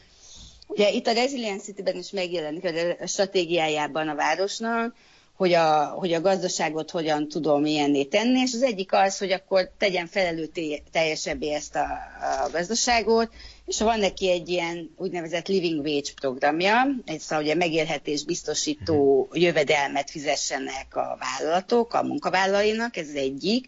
Ugye 0.67 0.89
itt 0.89 1.07
a 1.07 1.11
Resilience 1.11 1.63
City-ben 1.63 1.97
is 1.97 2.11
megjelenik 2.11 2.63
a 3.01 3.07
stratégiájában 3.07 4.07
a 4.07 4.15
városnak, 4.15 4.95
hogy 5.35 5.53
a, 5.53 5.85
hogy 5.85 6.13
a 6.13 6.21
gazdaságot 6.21 6.91
hogyan 6.91 7.27
tudom 7.27 7.65
ilyenné 7.65 8.03
tenni, 8.03 8.39
és 8.39 8.53
az 8.53 8.61
egyik 8.61 8.93
az, 8.93 9.17
hogy 9.17 9.31
akkor 9.31 9.71
tegyen 9.77 10.07
felelő 10.07 10.49
teljesebbé 10.91 11.53
ezt 11.53 11.75
a, 11.75 11.87
a 12.43 12.49
gazdaságot, 12.51 13.29
és 13.65 13.79
van 13.79 13.99
neki 13.99 14.29
egy 14.29 14.49
ilyen 14.49 14.93
úgynevezett 14.97 15.47
living 15.47 15.85
wage 15.85 16.09
programja, 16.15 16.87
egy 17.05 17.19
szóval 17.19 17.43
ugye 17.43 17.55
megélhetés 17.55 18.23
biztosító 18.23 19.27
mhm. 19.29 19.39
jövedelmet 19.39 20.09
fizessenek 20.09 20.95
a 20.95 21.17
vállalatok, 21.19 21.93
a 21.93 22.03
munkavállalóinak, 22.03 22.97
ez 22.97 23.07
az 23.07 23.15
egyik, 23.15 23.67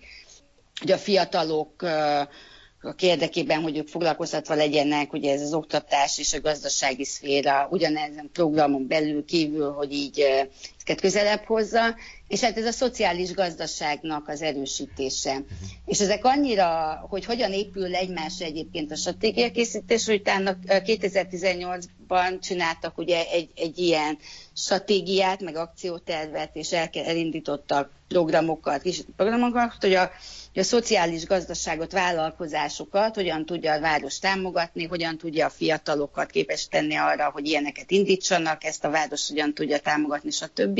hogy 0.80 0.92
a 0.92 0.98
fiatalok 0.98 1.82
a 1.82 2.96
érdekében, 3.00 3.62
hogy 3.62 3.78
ők 3.78 3.88
foglalkoztatva 3.88 4.54
legyenek, 4.54 5.14
ugye 5.14 5.34
ez 5.34 5.42
az 5.42 5.54
oktatás 5.54 6.18
és 6.18 6.34
a 6.34 6.42
gazdasági 6.42 7.06
szféra 7.06 7.68
ugyanezen 7.72 8.30
programon 8.34 8.88
belül 8.88 9.26
kívül, 9.26 9.72
hogy 9.72 9.94
így 9.94 10.48
ezeket 10.86 11.02
közelebb 11.02 11.44
hozza, 11.44 11.96
és 12.28 12.42
hát 12.42 12.58
ez 12.58 12.66
a 12.66 12.72
szociális 12.72 13.34
gazdaságnak 13.34 14.28
az 14.28 14.42
erősítése. 14.42 15.32
Uh-huh. 15.32 15.46
És 15.86 16.00
ezek 16.00 16.26
annyira, 16.26 17.00
hogy 17.10 17.26
hogyan 17.26 17.54
épül 17.54 17.96
egymásra 17.96 18.46
egyébként 18.46 18.92
a 18.92 18.96
stratégiakészítés, 18.96 20.06
hogy 20.06 20.20
utána 20.20 20.56
2018-ban 20.68 22.40
csináltak 22.42 22.98
ugye 22.98 23.24
egy, 23.32 23.50
egy 23.56 23.78
ilyen 23.78 24.18
stratégiát, 24.56 25.42
meg 25.42 25.56
akciótervet, 25.56 26.56
és 26.56 26.72
el, 26.72 26.90
elindítottak 26.94 27.92
programokat, 28.08 28.82
kis 28.82 29.02
programokat, 29.16 29.74
hogy 29.80 29.94
a 29.94 30.12
hogy 30.56 30.64
a 30.64 30.68
szociális 30.68 31.26
gazdaságot, 31.26 31.92
vállalkozásokat 31.92 33.16
hogyan 33.16 33.46
tudja 33.46 33.74
a 33.74 33.80
város 33.80 34.20
támogatni, 34.20 34.86
hogyan 34.86 35.18
tudja 35.18 35.46
a 35.46 35.50
fiatalokat 35.50 36.30
képes 36.30 36.68
tenni 36.68 36.96
arra, 36.96 37.30
hogy 37.30 37.48
ilyeneket 37.48 37.92
indítsanak, 37.92 38.64
ezt 38.64 38.84
a 38.84 38.90
város 38.90 39.28
hogyan 39.28 39.54
tudja 39.54 39.80
támogatni, 39.80 40.32
stb. 40.32 40.75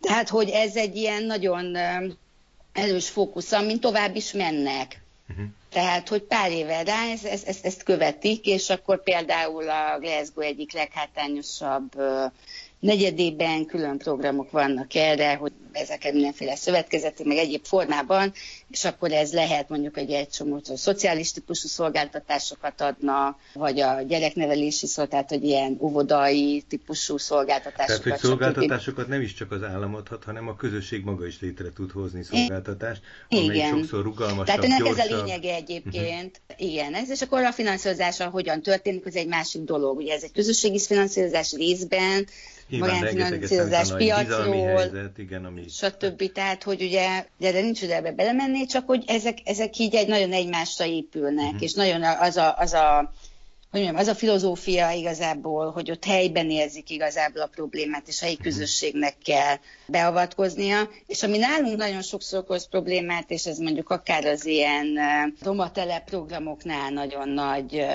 Tehát, 0.00 0.28
hogy 0.28 0.48
ez 0.48 0.76
egy 0.76 0.96
ilyen 0.96 1.22
nagyon 1.22 1.76
erős 2.72 3.08
fókusz, 3.08 3.52
amin 3.52 3.80
tovább 3.80 4.16
is 4.16 4.32
mennek. 4.32 5.02
Uh-huh. 5.30 5.44
Tehát, 5.72 6.08
hogy 6.08 6.22
pár 6.22 6.50
éve 6.50 6.82
rá 6.82 7.06
ezt, 7.12 7.24
ezt, 7.24 7.46
ezt, 7.46 7.64
ezt 7.66 7.82
követik, 7.82 8.46
és 8.46 8.70
akkor 8.70 9.02
például 9.02 9.68
a 9.70 9.98
Glasgow 10.00 10.44
egyik 10.44 10.72
leghátányosabb 10.72 11.92
negyedében 12.82 13.66
külön 13.66 13.98
programok 13.98 14.50
vannak 14.50 14.94
erre, 14.94 15.34
hogy 15.34 15.52
ezeket 15.72 16.12
mindenféle 16.12 16.56
szövetkezeti, 16.56 17.24
meg 17.24 17.36
egyéb 17.36 17.64
formában, 17.64 18.32
és 18.72 18.84
akkor 18.84 19.12
ez 19.12 19.32
lehet 19.32 19.68
mondjuk 19.68 19.96
egy 19.98 20.10
egy 20.10 20.28
csomó 20.28 20.60
szociális 20.74 21.32
típusú 21.32 21.68
szolgáltatásokat 21.68 22.80
adna, 22.80 23.36
vagy 23.52 23.80
a 23.80 24.02
gyereknevelési 24.02 24.86
szolgáltat, 24.86 25.28
hogy 25.38 25.44
ilyen 25.44 25.76
óvodai 25.80 26.64
típusú 26.68 27.16
szolgáltatásokat. 27.16 28.02
Tehát, 28.02 28.20
hogy 28.20 28.30
szolgáltatásokat 28.30 29.08
nem 29.08 29.20
is 29.20 29.34
csak 29.34 29.52
az 29.52 29.62
állam 29.62 29.94
adhat, 29.94 30.24
hanem 30.24 30.48
a 30.48 30.56
közösség 30.56 31.04
maga 31.04 31.26
is 31.26 31.40
létre 31.40 31.72
tud 31.72 31.90
hozni 31.90 32.22
szolgáltatást, 32.22 33.00
amely 33.28 33.44
Igen. 33.44 33.78
sokszor 33.78 34.02
rugalmasabb, 34.02 34.46
Tehát 34.46 34.64
ennek 34.64 34.86
ez 34.86 34.98
a 34.98 35.16
lényege 35.16 35.54
egyébként. 35.54 36.40
Uh-huh. 36.48 36.70
Igen, 36.70 36.94
ez, 36.94 37.10
és 37.10 37.22
akkor 37.22 37.44
a 37.44 37.52
finanszírozása 37.52 38.28
hogyan 38.28 38.62
történik, 38.62 39.06
az 39.06 39.16
egy 39.16 39.28
másik 39.28 39.62
dolog. 39.62 39.96
Ugye 39.96 40.14
ez 40.14 40.22
egy 40.22 40.32
közösségi 40.32 40.78
finanszírozás 40.78 41.52
részben, 41.52 42.26
magánfinanszírozás 42.78 43.92
piacról, 43.96 44.76
helyzet, 44.76 45.18
igen, 45.18 45.44
ami... 45.44 45.64
stb. 45.68 46.32
Tehát, 46.32 46.62
hogy 46.62 46.82
ugye, 46.82 47.24
de 47.38 47.60
nincs 47.60 47.82
oda 47.82 47.94
ebbe 47.94 48.12
belemenni, 48.12 48.66
csak 48.66 48.86
hogy 48.86 49.04
ezek, 49.06 49.38
ezek 49.44 49.78
így 49.78 49.94
egy 49.94 50.08
nagyon 50.08 50.32
egymásra 50.32 50.84
épülnek, 50.84 51.44
uh-huh. 51.44 51.62
és 51.62 51.72
nagyon 51.72 52.02
az 52.02 52.36
a, 52.36 52.54
az 52.58 52.72
a 52.72 53.12
hogy 53.72 53.80
mondjam, 53.80 54.02
az 54.02 54.08
a 54.08 54.18
filozófia 54.18 54.90
igazából, 54.90 55.70
hogy 55.70 55.90
ott 55.90 56.04
helyben 56.04 56.50
érzik 56.50 56.90
igazából 56.90 57.42
a 57.42 57.46
problémát, 57.46 58.08
és 58.08 58.22
a 58.22 58.24
helyi 58.24 58.36
közösségnek 58.36 59.14
kell 59.24 59.56
beavatkoznia, 59.86 60.88
és 61.06 61.22
ami 61.22 61.38
nálunk 61.38 61.76
nagyon 61.76 62.02
sokszor 62.02 62.38
okoz 62.38 62.68
problémát, 62.68 63.30
és 63.30 63.46
ez 63.46 63.58
mondjuk 63.58 63.90
akár 63.90 64.24
az 64.24 64.46
ilyen 64.46 64.98
roma 65.40 65.70
programoknál 66.04 66.90
nagyon 66.90 67.28
nagy 67.28 67.86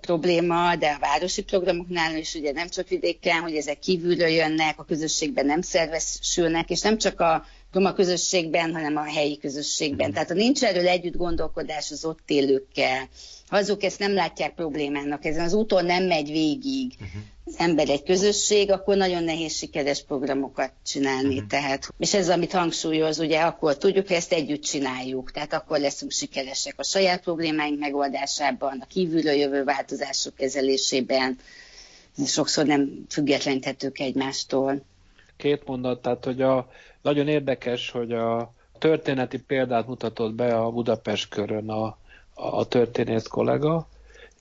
probléma, 0.00 0.76
de 0.76 0.86
a 0.86 0.98
városi 0.98 1.42
programoknál 1.42 2.16
is 2.16 2.34
ugye 2.34 2.52
nem 2.52 2.68
csak 2.68 2.88
vidéken, 2.88 3.40
hogy 3.40 3.54
ezek 3.54 3.78
kívülről 3.78 4.28
jönnek, 4.28 4.78
a 4.78 4.84
közösségben 4.84 5.46
nem 5.46 5.60
szervesülnek, 5.60 6.70
és 6.70 6.80
nem 6.80 6.98
csak 6.98 7.20
a 7.20 7.44
roma 7.72 7.92
közösségben, 7.92 8.72
hanem 8.72 8.96
a 8.96 9.04
helyi 9.04 9.38
közösségben. 9.38 10.12
Tehát 10.12 10.28
ha 10.28 10.34
nincs 10.34 10.62
erről 10.62 10.88
együtt 10.88 11.16
gondolkodás 11.16 11.90
az 11.90 12.04
ott 12.04 12.30
élőkkel, 12.30 13.08
azok 13.54 13.82
ezt 13.82 13.98
nem 13.98 14.14
látják 14.14 14.54
problémának, 14.54 15.24
ezen 15.24 15.44
az 15.44 15.52
úton 15.52 15.84
nem 15.84 16.04
megy 16.04 16.30
végig 16.30 16.92
uh-huh. 16.94 17.22
az 17.44 17.54
ember 17.58 17.88
egy 17.88 18.02
közösség, 18.02 18.70
akkor 18.70 18.96
nagyon 18.96 19.24
nehéz 19.24 19.56
sikeres 19.56 20.04
programokat 20.04 20.72
csinálni. 20.84 21.34
Uh-huh. 21.34 21.48
Tehát, 21.48 21.88
és 21.98 22.14
ez, 22.14 22.28
amit 22.28 22.52
hangsúlyoz, 22.52 23.18
ugye 23.18 23.40
akkor 23.40 23.78
tudjuk, 23.78 24.06
hogy 24.06 24.16
ezt 24.16 24.32
együtt 24.32 24.62
csináljuk, 24.62 25.30
tehát 25.30 25.52
akkor 25.52 25.78
leszünk 25.78 26.10
sikeresek 26.10 26.74
a 26.76 26.84
saját 26.84 27.22
problémáink 27.22 27.78
megoldásában, 27.78 28.78
a 28.80 28.86
kívülről 28.86 29.32
jövő 29.32 29.64
változások 29.64 30.34
kezelésében, 30.34 31.38
sokszor 32.26 32.66
nem 32.66 33.04
függetleníthetők 33.08 33.98
egymástól. 33.98 34.82
Két 35.36 35.66
mondat, 35.66 36.02
tehát 36.02 36.24
hogy 36.24 36.42
a, 36.42 36.68
nagyon 37.02 37.28
érdekes, 37.28 37.90
hogy 37.90 38.12
a 38.12 38.52
történeti 38.78 39.38
példát 39.38 39.86
mutatott 39.86 40.34
be 40.34 40.56
a 40.56 40.70
Budapest 40.70 41.28
körön 41.28 41.68
a 41.70 41.98
a 42.34 42.64
történész 42.64 43.26
kollega, 43.26 43.86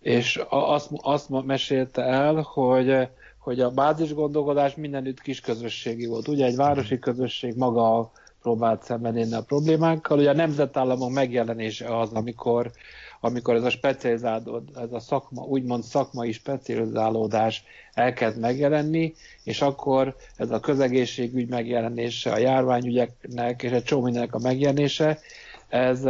és 0.02 0.42
azt, 0.50 0.90
azt 1.02 1.30
mesélte 1.46 2.02
el, 2.04 2.42
hogy, 2.42 3.08
hogy 3.38 3.60
a 3.60 3.70
bázis 3.72 4.14
gondolkodás 4.14 4.76
mindenütt 4.76 5.22
kis 5.22 5.40
közösségi 5.42 6.06
volt. 6.06 6.28
Ugye 6.28 6.46
egy 6.46 6.56
városi 6.56 7.00
közösség 7.00 7.56
maga 7.58 8.12
próbált 8.42 8.84
szembenézni 8.84 9.36
a 9.36 9.42
problémákkal. 9.44 10.18
Ugye 10.20 10.30
a 10.30 10.34
nemzetállamok 10.34 11.12
megjelenése 11.12 11.98
az, 12.00 12.10
amikor, 12.14 12.72
amikor 13.20 13.56
ez 13.56 13.64
a 13.64 13.70
specializálód, 13.70 14.64
ez 14.76 14.92
a 14.92 15.00
szakma, 15.00 15.42
úgymond 15.44 15.84
szakmai 15.84 16.32
specializálódás 16.32 17.64
elkezd 17.94 18.40
megjelenni, 18.40 19.14
és 19.44 19.62
akkor 19.62 20.16
ez 20.36 20.52
a 20.52 20.60
közegészségügy 20.60 21.48
megjelenése, 21.50 22.32
a 22.32 22.38
járványügyeknek 22.38 23.64
és 23.64 23.72
egy 23.72 23.84
csomó 23.84 24.04
mindennek 24.04 24.34
a 24.34 24.40
megjelenése, 24.40 25.20
ez, 25.68 26.04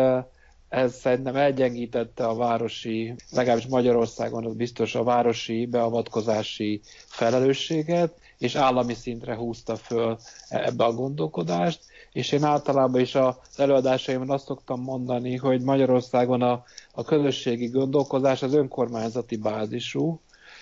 ez 0.73 0.93
szerintem 0.95 1.35
elgyengítette 1.35 2.25
a 2.27 2.35
városi, 2.35 3.13
legalábbis 3.31 3.67
Magyarországon 3.67 4.45
az 4.45 4.53
biztos 4.55 4.95
a 4.95 5.03
városi 5.03 5.65
beavatkozási 5.65 6.81
felelősséget, 7.07 8.13
és 8.37 8.55
állami 8.55 8.93
szintre 8.93 9.35
húzta 9.35 9.75
föl 9.75 10.17
ebbe 10.49 10.83
a 10.83 10.93
gondolkodást, 10.93 11.79
és 12.11 12.31
én 12.31 12.43
általában 12.43 13.01
is 13.01 13.15
az 13.15 13.35
előadásaimban 13.57 14.29
azt 14.29 14.45
szoktam 14.45 14.81
mondani, 14.81 15.35
hogy 15.35 15.61
Magyarországon 15.61 16.41
a, 16.41 16.63
a 16.93 17.03
közösségi 17.03 17.67
gondolkozás 17.67 18.41
az 18.43 18.53
önkormányzati 18.53 19.35
bázisú, 19.37 20.19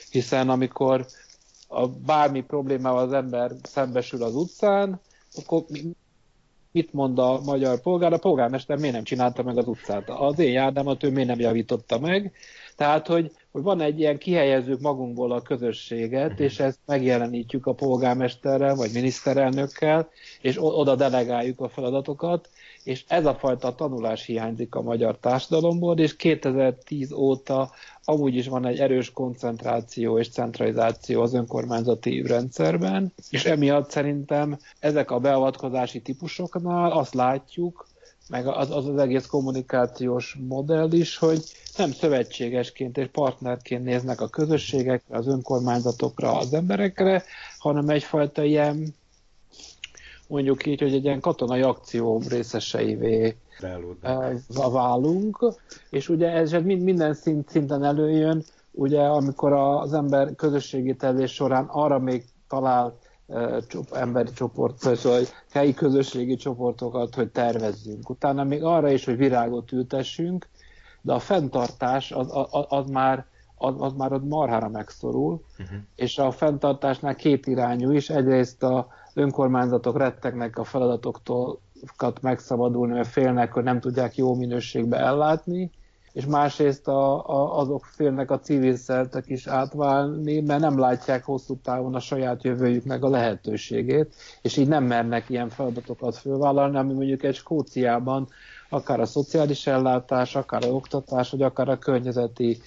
hiszen 0.09 0.49
amikor 0.49 1.05
a 1.67 1.87
bármi 1.87 2.41
problémával 2.43 3.03
az 3.03 3.13
ember 3.13 3.51
szembesül 3.63 4.23
az 4.23 4.35
utcán, 4.35 4.99
akkor 5.35 5.63
mit 6.71 6.93
mond 6.93 7.19
a 7.19 7.41
magyar 7.45 7.81
polgár? 7.81 8.13
A 8.13 8.17
polgármester 8.17 8.77
miért 8.77 8.93
nem 8.93 9.03
csinálta 9.03 9.43
meg 9.43 9.57
az 9.57 9.67
utcát? 9.67 10.09
Az 10.09 10.39
én 10.39 10.51
járdámat 10.51 11.03
ő 11.03 11.11
miért 11.11 11.27
nem 11.27 11.39
javította 11.39 11.99
meg? 11.99 12.31
Tehát, 12.75 13.07
hogy, 13.07 13.31
hogy 13.51 13.61
van 13.61 13.81
egy 13.81 13.99
ilyen 13.99 14.17
kihelyezzük 14.17 14.79
magunkból 14.79 15.31
a 15.31 15.41
közösséget, 15.41 16.39
és 16.39 16.59
ezt 16.59 16.79
megjelenítjük 16.85 17.65
a 17.65 17.73
polgármesterrel, 17.73 18.75
vagy 18.75 18.89
miniszterelnökkel, 18.93 20.09
és 20.41 20.57
oda 20.59 20.95
delegáljuk 20.95 21.59
a 21.59 21.69
feladatokat, 21.69 22.49
és 22.83 23.03
ez 23.07 23.25
a 23.25 23.35
fajta 23.35 23.75
tanulás 23.75 24.25
hiányzik 24.25 24.75
a 24.75 24.81
magyar 24.81 25.17
társadalomból, 25.17 25.99
és 25.99 26.15
2010 26.15 27.11
óta 27.11 27.71
amúgy 28.03 28.35
is 28.35 28.47
van 28.47 28.65
egy 28.65 28.79
erős 28.79 29.11
koncentráció 29.11 30.19
és 30.19 30.29
centralizáció 30.29 31.21
az 31.21 31.33
önkormányzati 31.33 32.21
rendszerben, 32.21 33.13
és 33.29 33.45
emiatt 33.45 33.89
szerintem 33.89 34.57
ezek 34.79 35.11
a 35.11 35.19
beavatkozási 35.19 36.01
típusoknál 36.01 36.91
azt 36.91 37.13
látjuk, 37.13 37.89
meg 38.31 38.47
az, 38.47 38.71
az 38.71 38.87
az 38.87 38.97
egész 38.97 39.25
kommunikációs 39.25 40.37
modell 40.47 40.91
is, 40.91 41.17
hogy 41.17 41.43
nem 41.77 41.91
szövetségesként 41.91 42.97
és 42.97 43.07
partnerként 43.11 43.83
néznek 43.83 44.21
a 44.21 44.27
közösségekre, 44.27 45.17
az 45.17 45.27
önkormányzatokra, 45.27 46.37
az 46.37 46.53
emberekre, 46.53 47.23
hanem 47.57 47.89
egyfajta 47.89 48.43
ilyen, 48.43 48.95
mondjuk 50.31 50.65
így, 50.65 50.81
hogy 50.81 50.93
egy 50.93 51.03
ilyen 51.03 51.19
katonai 51.19 51.61
akció 51.61 52.21
részeseivé 52.29 53.35
válunk, 54.71 55.45
és 55.89 56.09
ugye 56.09 56.31
ez 56.31 56.51
minden 56.51 57.13
szint, 57.13 57.49
szinten 57.49 57.83
előjön, 57.83 58.43
ugye 58.71 59.01
amikor 59.01 59.53
az 59.53 59.93
ember 59.93 60.35
közösségi 60.35 60.95
tevés 60.95 61.33
során 61.33 61.65
arra 61.65 61.99
még 61.99 62.23
talál 62.47 62.97
emberi 63.91 64.31
csoport, 64.31 64.77
szóval 64.95 65.21
helyi 65.51 65.73
közösségi 65.73 66.35
csoportokat, 66.35 67.15
hogy 67.15 67.29
tervezzünk. 67.29 68.09
Utána 68.09 68.43
még 68.43 68.63
arra 68.63 68.91
is, 68.91 69.05
hogy 69.05 69.17
virágot 69.17 69.71
ültessünk, 69.71 70.47
de 71.01 71.13
a 71.13 71.19
fenntartás 71.19 72.11
az, 72.11 72.27
az, 72.31 72.65
az 72.69 72.89
már 72.89 73.25
az, 73.57 73.73
az 73.77 73.93
már 73.93 74.13
ott 74.13 74.27
marhára 74.27 74.69
megszorul, 74.69 75.41
uh-huh. 75.59 75.77
és 75.95 76.17
a 76.17 76.31
fenntartásnál 76.31 77.15
két 77.15 77.47
irányú 77.47 77.91
is. 77.91 78.09
Egyrészt 78.09 78.63
a 78.63 78.87
önkormányzatok 79.13 79.97
rettegnek 79.97 80.57
a 80.57 80.63
feladatoktól 80.63 81.59
megszabadulni, 82.21 82.93
mert 82.93 83.07
félnek, 83.07 83.53
hogy 83.53 83.63
nem 83.63 83.79
tudják 83.79 84.15
jó 84.15 84.35
minőségbe 84.35 84.97
ellátni, 84.97 85.71
és 86.13 86.25
másrészt 86.25 86.87
a, 86.87 87.29
a, 87.29 87.59
azok 87.59 87.85
félnek 87.85 88.31
a 88.31 88.39
civil 88.39 88.75
szertek 88.75 89.27
is 89.27 89.47
átválni, 89.47 90.39
mert 90.39 90.59
nem 90.59 90.79
látják 90.79 91.23
hosszú 91.23 91.57
távon 91.63 91.95
a 91.95 91.99
saját 91.99 92.43
jövőjüknek 92.43 93.03
a 93.03 93.09
lehetőségét, 93.09 94.15
és 94.41 94.57
így 94.57 94.67
nem 94.67 94.83
mernek 94.83 95.29
ilyen 95.29 95.49
feladatokat 95.49 96.17
fölvállalni, 96.17 96.77
ami 96.77 96.93
mondjuk 96.93 97.23
egy 97.23 97.35
Skóciában 97.35 98.27
akár 98.73 98.99
a 98.99 99.05
szociális 99.05 99.67
ellátás, 99.67 100.35
akár 100.35 100.63
a 100.63 100.67
oktatás, 100.67 101.29
vagy 101.29 101.41
akár 101.41 101.69
a 101.69 101.77
környezeti 101.77 102.61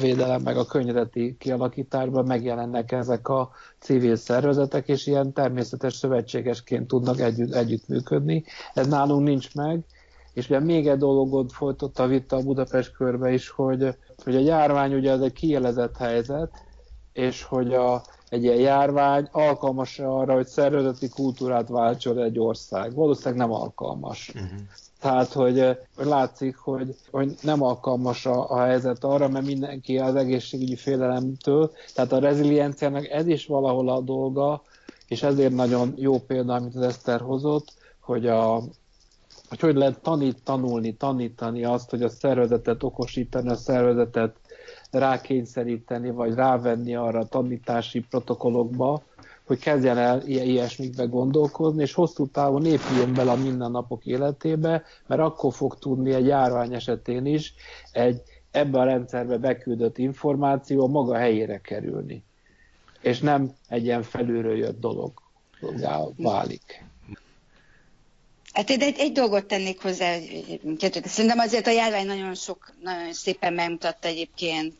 védelem, 0.00 0.42
meg 0.42 0.56
a 0.56 0.66
környezeti 0.66 1.36
kialakításban 1.38 2.24
megjelennek 2.24 2.92
ezek 2.92 3.28
a 3.28 3.50
civil 3.78 4.16
szervezetek, 4.16 4.88
és 4.88 5.06
ilyen 5.06 5.32
természetes 5.32 5.94
szövetségesként 5.94 6.86
tudnak 6.86 7.20
együtt, 7.20 7.54
együttműködni. 7.54 8.44
Ez 8.74 8.86
nálunk 8.86 9.26
nincs 9.26 9.54
meg, 9.54 9.84
és 10.32 10.48
ugye 10.48 10.60
még 10.60 10.88
egy 10.88 10.98
dologot 10.98 11.52
folytott 11.52 11.98
a 11.98 12.06
vita 12.06 12.36
a 12.36 12.42
Budapest 12.42 12.92
körbe 12.92 13.32
is, 13.32 13.48
hogy, 13.48 13.96
hogy 14.24 14.36
a 14.36 14.40
járvány 14.40 14.94
ugye 14.94 15.10
ez 15.10 15.20
egy 15.20 15.32
kielezett 15.32 15.96
helyzet, 15.96 16.50
és 17.12 17.42
hogy 17.42 17.74
a, 17.74 18.02
egy 18.28 18.42
ilyen 18.42 18.56
járvány 18.56 19.28
alkalmas 19.32 19.98
arra, 19.98 20.34
hogy 20.34 20.46
szervezeti 20.46 21.08
kultúrát 21.08 21.68
váltson 21.68 22.18
egy 22.18 22.38
ország. 22.38 22.94
Valószínűleg 22.94 23.38
nem 23.38 23.52
alkalmas. 23.52 24.32
Uh-huh. 24.34 24.58
Tehát, 25.00 25.32
hogy 25.32 25.78
látszik, 25.96 26.56
hogy, 26.56 26.94
hogy 27.10 27.34
nem 27.42 27.62
alkalmas 27.62 28.26
a, 28.26 28.50
a 28.50 28.60
helyzet 28.60 29.04
arra, 29.04 29.28
mert 29.28 29.46
mindenki 29.46 29.98
az 29.98 30.14
egészségügyi 30.14 30.76
félelemtől, 30.76 31.70
tehát 31.94 32.12
a 32.12 32.18
rezilienciának 32.18 33.08
ez 33.08 33.26
is 33.26 33.46
valahol 33.46 33.88
a 33.88 34.00
dolga, 34.00 34.62
és 35.08 35.22
ezért 35.22 35.54
nagyon 35.54 35.92
jó 35.96 36.18
példa, 36.18 36.54
amit 36.54 36.74
az 36.74 36.82
Eszter 36.82 37.20
hozott, 37.20 37.72
hogy 38.00 38.26
a, 38.26 38.62
hogy 39.48 39.60
hogy 39.60 39.74
lehet 39.74 40.00
tanít, 40.00 40.42
tanulni, 40.44 40.94
tanítani 40.94 41.64
azt, 41.64 41.90
hogy 41.90 42.02
a 42.02 42.08
szervezetet 42.08 42.82
okosítani, 42.82 43.48
a 43.48 43.56
szervezetet 43.56 44.36
rákényszeríteni, 44.90 46.10
vagy 46.10 46.34
rávenni 46.34 46.94
arra 46.94 47.18
a 47.18 47.28
tanítási 47.28 48.00
protokollokba, 48.00 49.02
hogy 49.46 49.58
kezdjen 49.58 49.98
el 49.98 50.22
ilyesmikbe 50.26 51.04
gondolkozni, 51.04 51.82
és 51.82 51.94
hosszú 51.94 52.26
távon 52.26 52.66
épüljön 52.66 53.14
bele 53.14 53.30
a 53.30 53.36
mindennapok 53.36 54.06
életébe, 54.06 54.82
mert 55.06 55.20
akkor 55.20 55.52
fog 55.52 55.78
tudni 55.78 56.12
egy 56.12 56.26
járvány 56.26 56.74
esetén 56.74 57.26
is 57.26 57.54
egy 57.92 58.22
ebbe 58.50 58.78
a 58.78 58.84
rendszerbe 58.84 59.36
beküldött 59.36 59.98
információ 59.98 60.88
maga 60.88 61.16
helyére 61.16 61.60
kerülni. 61.60 62.24
És 63.00 63.20
nem 63.20 63.52
egy 63.68 63.84
ilyen 63.84 64.02
felülről 64.02 64.56
jött 64.56 64.80
dolog 64.80 65.12
válik. 66.16 66.84
Hát 68.58 68.70
én 68.70 68.80
egy, 68.80 68.98
egy 68.98 69.12
dolgot 69.12 69.44
tennék 69.46 69.80
hozzá, 69.82 70.16
szerintem 71.04 71.38
azért 71.38 71.66
a 71.66 71.70
járvány 71.70 72.06
nagyon 72.06 72.34
sok, 72.34 72.72
nagyon 72.82 73.12
szépen 73.12 73.52
megmutatta 73.52 74.08
egyébként, 74.08 74.74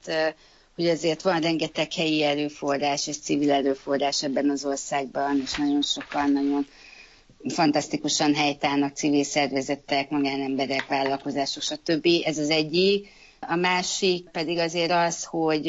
hogy 0.74 0.88
azért 0.88 1.22
van 1.22 1.40
rengeteg 1.40 1.92
helyi 1.92 2.22
erőforrás 2.22 3.06
és 3.06 3.18
civil 3.18 3.52
erőforrás 3.52 4.22
ebben 4.22 4.50
az 4.50 4.64
országban, 4.64 5.40
és 5.44 5.54
nagyon 5.54 5.82
sokan 5.82 6.32
nagyon 6.32 6.66
fantasztikusan 7.48 8.34
helytállnak 8.34 8.96
civil 8.96 9.24
szervezetek, 9.24 10.10
magánemberek, 10.10 10.86
vállalkozások, 10.86 11.62
stb. 11.62 12.06
Ez 12.24 12.38
az 12.38 12.50
egyik. 12.50 13.08
A 13.40 13.56
másik 13.56 14.28
pedig 14.28 14.58
azért 14.58 14.90
az, 14.92 15.24
hogy 15.24 15.62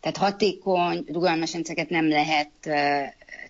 tehát 0.00 0.16
hatékony, 0.16 1.04
rugalmas 1.06 1.52
rendszereket 1.52 1.88
nem 1.88 2.08
lehet 2.08 2.50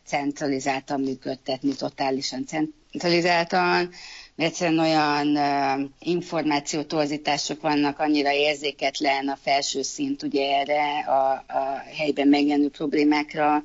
centralizáltan 0.04 1.00
működtetni, 1.00 1.74
totálisan 1.74 2.44
centralizáltan, 2.90 3.90
egyszerűen 4.36 4.78
olyan 4.78 5.36
uh, 5.36 5.88
információtorzítások 5.98 7.60
vannak 7.60 7.98
annyira 7.98 8.32
érzéketlen 8.32 9.28
a 9.28 9.38
felső 9.42 9.82
szint 9.82 10.22
ugye 10.22 10.56
erre 10.58 10.98
a, 11.06 11.30
a 11.48 11.82
helyben 11.98 12.28
megjelenő 12.28 12.68
problémákra, 12.68 13.62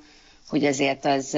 hogy 0.48 0.66
azért 0.66 1.06
az... 1.06 1.38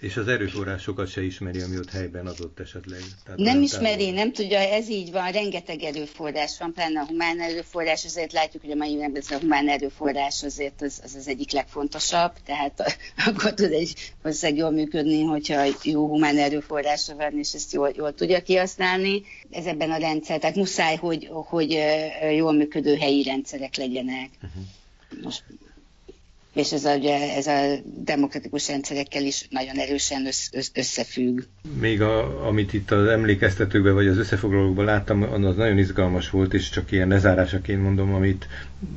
És 0.00 0.16
az 0.16 0.28
erőforrásokat 0.28 1.08
se 1.08 1.22
ismeri, 1.24 1.60
ami 1.60 1.76
ott 1.78 1.90
helyben 1.90 2.26
adott 2.26 2.60
esetleg. 2.60 3.00
Tehát 3.24 3.40
nem 3.40 3.62
ismeri, 3.62 4.04
távol. 4.04 4.14
nem 4.14 4.32
tudja, 4.32 4.58
ez 4.58 4.88
így 4.88 5.10
van, 5.10 5.32
rengeteg 5.32 5.82
erőforrás 5.82 6.58
van, 6.58 6.72
pláne 6.72 7.00
a 7.00 7.06
humán 7.06 7.40
erőforrás, 7.40 8.04
azért 8.04 8.32
látjuk, 8.32 8.62
hogy 8.62 8.72
a 8.72 8.76
mai 8.76 8.90
évben 8.90 9.22
a 9.28 9.38
humán 9.38 9.68
erőforrás 9.68 10.42
azért 10.42 10.82
az, 10.82 11.00
az 11.04 11.14
az 11.14 11.28
egyik 11.28 11.52
legfontosabb, 11.52 12.32
tehát 12.44 12.96
akkor 13.26 13.54
tud 13.54 13.72
egy 13.72 14.12
valószínűleg 14.22 14.60
jól 14.60 14.70
működni, 14.70 15.22
hogyha 15.22 15.64
jó 15.82 16.08
humán 16.08 16.38
erőforrásra 16.38 17.14
van, 17.14 17.38
és 17.38 17.52
ezt 17.52 17.72
jól, 17.72 17.92
jól 17.96 18.14
tudja 18.14 18.42
kihasználni. 18.42 19.22
Ez 19.50 19.66
ebben 19.66 19.90
a 19.90 19.96
rendszer, 19.96 20.38
tehát 20.38 20.56
muszáj, 20.56 20.96
hogy, 20.96 21.28
hogy 21.30 21.78
jól 22.36 22.52
működő 22.52 22.96
helyi 22.96 23.22
rendszerek 23.22 23.76
legyenek. 23.76 24.28
Uh-huh. 24.42 24.62
Most 25.22 25.42
és 26.56 26.72
ez 26.72 26.84
a, 26.84 26.94
ugye, 26.94 27.34
ez 27.36 27.46
a 27.46 27.74
demokratikus 28.04 28.68
rendszerekkel 28.68 29.22
is 29.22 29.46
nagyon 29.50 29.76
erősen 29.76 30.26
össz, 30.26 30.48
össz, 30.52 30.68
összefügg. 30.74 31.40
Még 31.80 32.02
a, 32.02 32.46
amit 32.46 32.72
itt 32.72 32.90
az 32.90 33.06
emlékeztetőkben 33.06 33.94
vagy 33.94 34.06
az 34.06 34.18
összefoglalókban 34.18 34.84
láttam, 34.84 35.22
az 35.22 35.56
nagyon 35.56 35.78
izgalmas 35.78 36.30
volt, 36.30 36.54
és 36.54 36.70
csak 36.70 36.92
ilyen 36.92 37.08
lezárásaként 37.08 37.82
mondom, 37.82 38.14
amit 38.14 38.46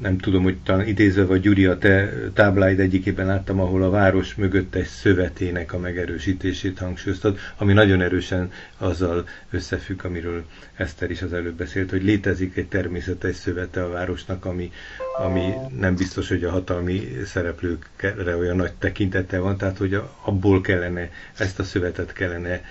nem 0.01 0.17
tudom, 0.17 0.43
hogy 0.43 0.57
talán 0.63 0.87
idézve 0.87 1.25
vagy 1.25 1.41
Gyuri 1.41 1.65
a 1.65 1.77
te 1.77 2.13
tábláid 2.33 2.79
egyikében 2.79 3.25
láttam, 3.25 3.59
ahol 3.59 3.83
a 3.83 3.89
város 3.89 4.35
mögöttes 4.35 4.87
szövetének 4.87 5.73
a 5.73 5.79
megerősítését 5.79 6.79
hangsúlyoztad, 6.79 7.37
ami 7.57 7.73
nagyon 7.73 8.01
erősen 8.01 8.51
azzal 8.77 9.27
összefügg, 9.49 10.05
amiről 10.05 10.43
Eszter 10.75 11.11
is 11.11 11.21
az 11.21 11.33
előbb 11.33 11.55
beszélt, 11.55 11.89
hogy 11.89 12.03
létezik 12.03 12.57
egy 12.57 12.67
természetes 12.67 13.35
szövete 13.35 13.83
a 13.83 13.89
városnak, 13.89 14.45
ami, 14.45 14.71
ami 15.17 15.53
nem 15.79 15.95
biztos, 15.95 16.27
hogy 16.27 16.43
a 16.43 16.51
hatalmi 16.51 17.07
szereplőkre 17.49 18.35
olyan 18.35 18.55
nagy 18.55 18.73
tekintete 18.73 19.39
van, 19.39 19.57
tehát 19.57 19.77
hogy 19.77 20.01
abból 20.21 20.61
kellene, 20.61 21.09
ezt 21.37 21.59
a 21.59 21.63
szövetet 21.63 22.13
kellene 22.13 22.63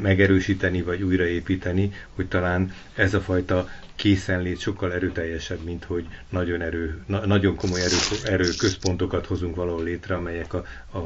megerősíteni 0.00 0.82
vagy 0.82 1.02
újraépíteni, 1.02 1.92
hogy 2.14 2.28
talán 2.28 2.72
ez 2.94 3.14
a 3.14 3.20
fajta 3.20 3.68
készenlét 3.94 4.58
sokkal 4.60 4.92
erőteljesebb, 4.92 5.64
mint 5.64 5.84
hogy 5.84 6.06
nagyon, 6.28 6.62
erő, 6.62 7.02
na, 7.06 7.26
nagyon 7.26 7.56
komoly 7.56 7.80
erő, 7.80 7.96
erőközpontokat 8.24 9.26
hozunk 9.26 9.56
valahol 9.56 9.84
létre, 9.84 10.14
amelyek 10.14 10.54
a, 10.54 10.64
a, 10.92 10.98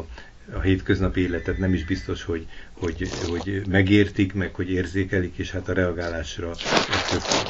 a 0.53 0.61
hétköznapi 0.61 1.21
életet 1.21 1.59
nem 1.59 1.75
is 1.75 1.85
biztos, 1.85 2.23
hogy, 2.23 2.47
hogy, 2.73 3.09
hogy 3.29 3.63
megértik, 3.69 4.35
meg 4.35 4.55
hogy 4.55 4.71
érzékelik, 4.71 5.37
és 5.37 5.51
hát 5.51 5.69
a 5.69 5.73
reagálásra 5.73 6.51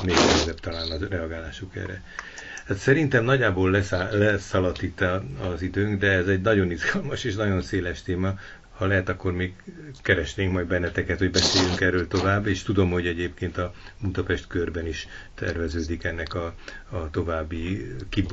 még 0.05 0.15
nehezebb 0.15 0.61
talán 0.61 0.91
a 0.91 1.07
reagálásuk 1.09 1.77
erre. 1.77 2.03
Hát 2.67 2.77
szerintem 2.77 3.25
nagyjából 3.25 3.71
leszaladt 4.11 4.83
itt 4.83 5.01
az 5.55 5.63
időnk, 5.63 6.01
de 6.01 6.11
ez 6.11 6.27
egy 6.27 6.41
nagyon 6.41 6.71
izgalmas 6.71 7.25
és 7.25 7.35
nagyon 7.35 7.63
széles 7.63 8.03
téma, 8.03 8.35
ha 8.81 8.87
lehet, 8.87 9.09
akkor 9.09 9.33
még 9.33 9.53
keresnénk 10.03 10.53
majd 10.53 10.67
benneteket, 10.67 11.19
hogy 11.19 11.31
beszéljünk 11.31 11.81
erről 11.81 12.09
tovább, 12.09 12.47
és 12.47 12.63
tudom, 12.63 12.91
hogy 12.91 13.07
egyébként 13.07 13.59
a 13.59 13.73
Budapest 14.01 14.47
körben 14.47 14.87
is 14.87 15.09
terveződik 15.35 16.05
ennek 16.05 16.35
a, 16.35 16.55
a 16.91 17.11
további 17.11 17.87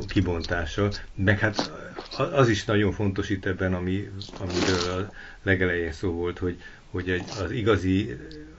kibontása. 0.07 0.89
Meg 1.15 1.39
hát 1.39 1.71
az 2.17 2.49
is 2.49 2.65
nagyon 2.65 2.91
fontos 2.91 3.29
itt 3.29 3.45
ebben, 3.45 3.73
ami, 3.73 4.09
amiről 4.39 5.01
a 5.01 5.13
legelején 5.43 5.91
szó 5.91 6.11
volt, 6.11 6.37
hogy, 6.37 6.61
hogy 6.91 7.09
egy, 7.09 7.23
az 7.43 7.51
igazi 7.51 8.17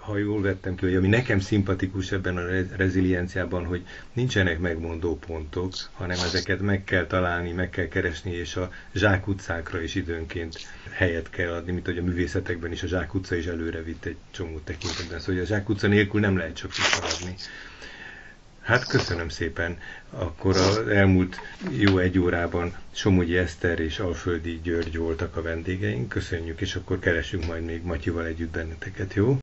ha 0.09 0.17
jól 0.19 0.43
vettem 0.43 0.75
ki, 0.75 0.85
hogy 0.85 0.95
ami 0.95 1.09
nekem 1.09 1.41
szimpatikus 1.41 2.13
ebben 2.13 2.37
a 2.37 2.47
rezilienciában, 2.77 3.65
hogy 3.65 3.85
nincsenek 4.13 4.59
megmondó 4.59 5.19
pontok, 5.27 5.73
hanem 5.93 6.19
ezeket 6.19 6.61
meg 6.61 6.85
kell 6.85 7.07
találni, 7.07 7.53
meg 7.53 7.71
kell 7.71 7.89
keresni, 7.89 8.33
és 8.33 8.57
a 8.57 8.71
zsákutcákra 8.95 9.81
is 9.83 9.95
időnként 9.95 10.59
helyet 10.91 11.31
kell 11.31 11.53
adni, 11.53 11.73
mint 11.73 11.87
hogy 11.87 11.99
a 11.99 12.03
művészetekben 12.03 12.73
is 12.73 12.83
a 12.83 12.87
zsákutca 12.87 13.35
is 13.35 13.47
előre 13.47 13.83
vitt 13.83 14.05
egy 14.05 14.17
csomó 14.31 14.59
tekintetben. 14.59 15.21
Szóval 15.21 15.43
a 15.43 15.47
zsákutca 15.47 15.87
nélkül 15.87 16.21
nem 16.21 16.37
lehet 16.37 16.57
csak 16.57 16.71
maradni. 17.01 17.35
Hát 18.69 18.87
köszönöm 18.87 19.29
szépen. 19.29 19.79
Akkor 20.11 20.57
az 20.57 20.79
elmúlt 20.79 21.37
jó 21.71 21.99
egy 21.99 22.19
órában 22.19 22.75
Somogyi 22.91 23.37
Eszter 23.37 23.81
és 23.81 23.99
Alföldi 23.99 24.61
György 24.63 24.97
voltak 24.97 25.37
a 25.37 25.43
vendégeink. 25.43 26.09
Köszönjük, 26.09 26.61
és 26.61 26.75
akkor 26.75 26.99
keresünk 26.99 27.47
majd 27.47 27.65
még 27.65 27.83
Matyival 27.83 28.27
együtt 28.27 28.51
benneteket, 28.51 29.15
jó? 29.15 29.37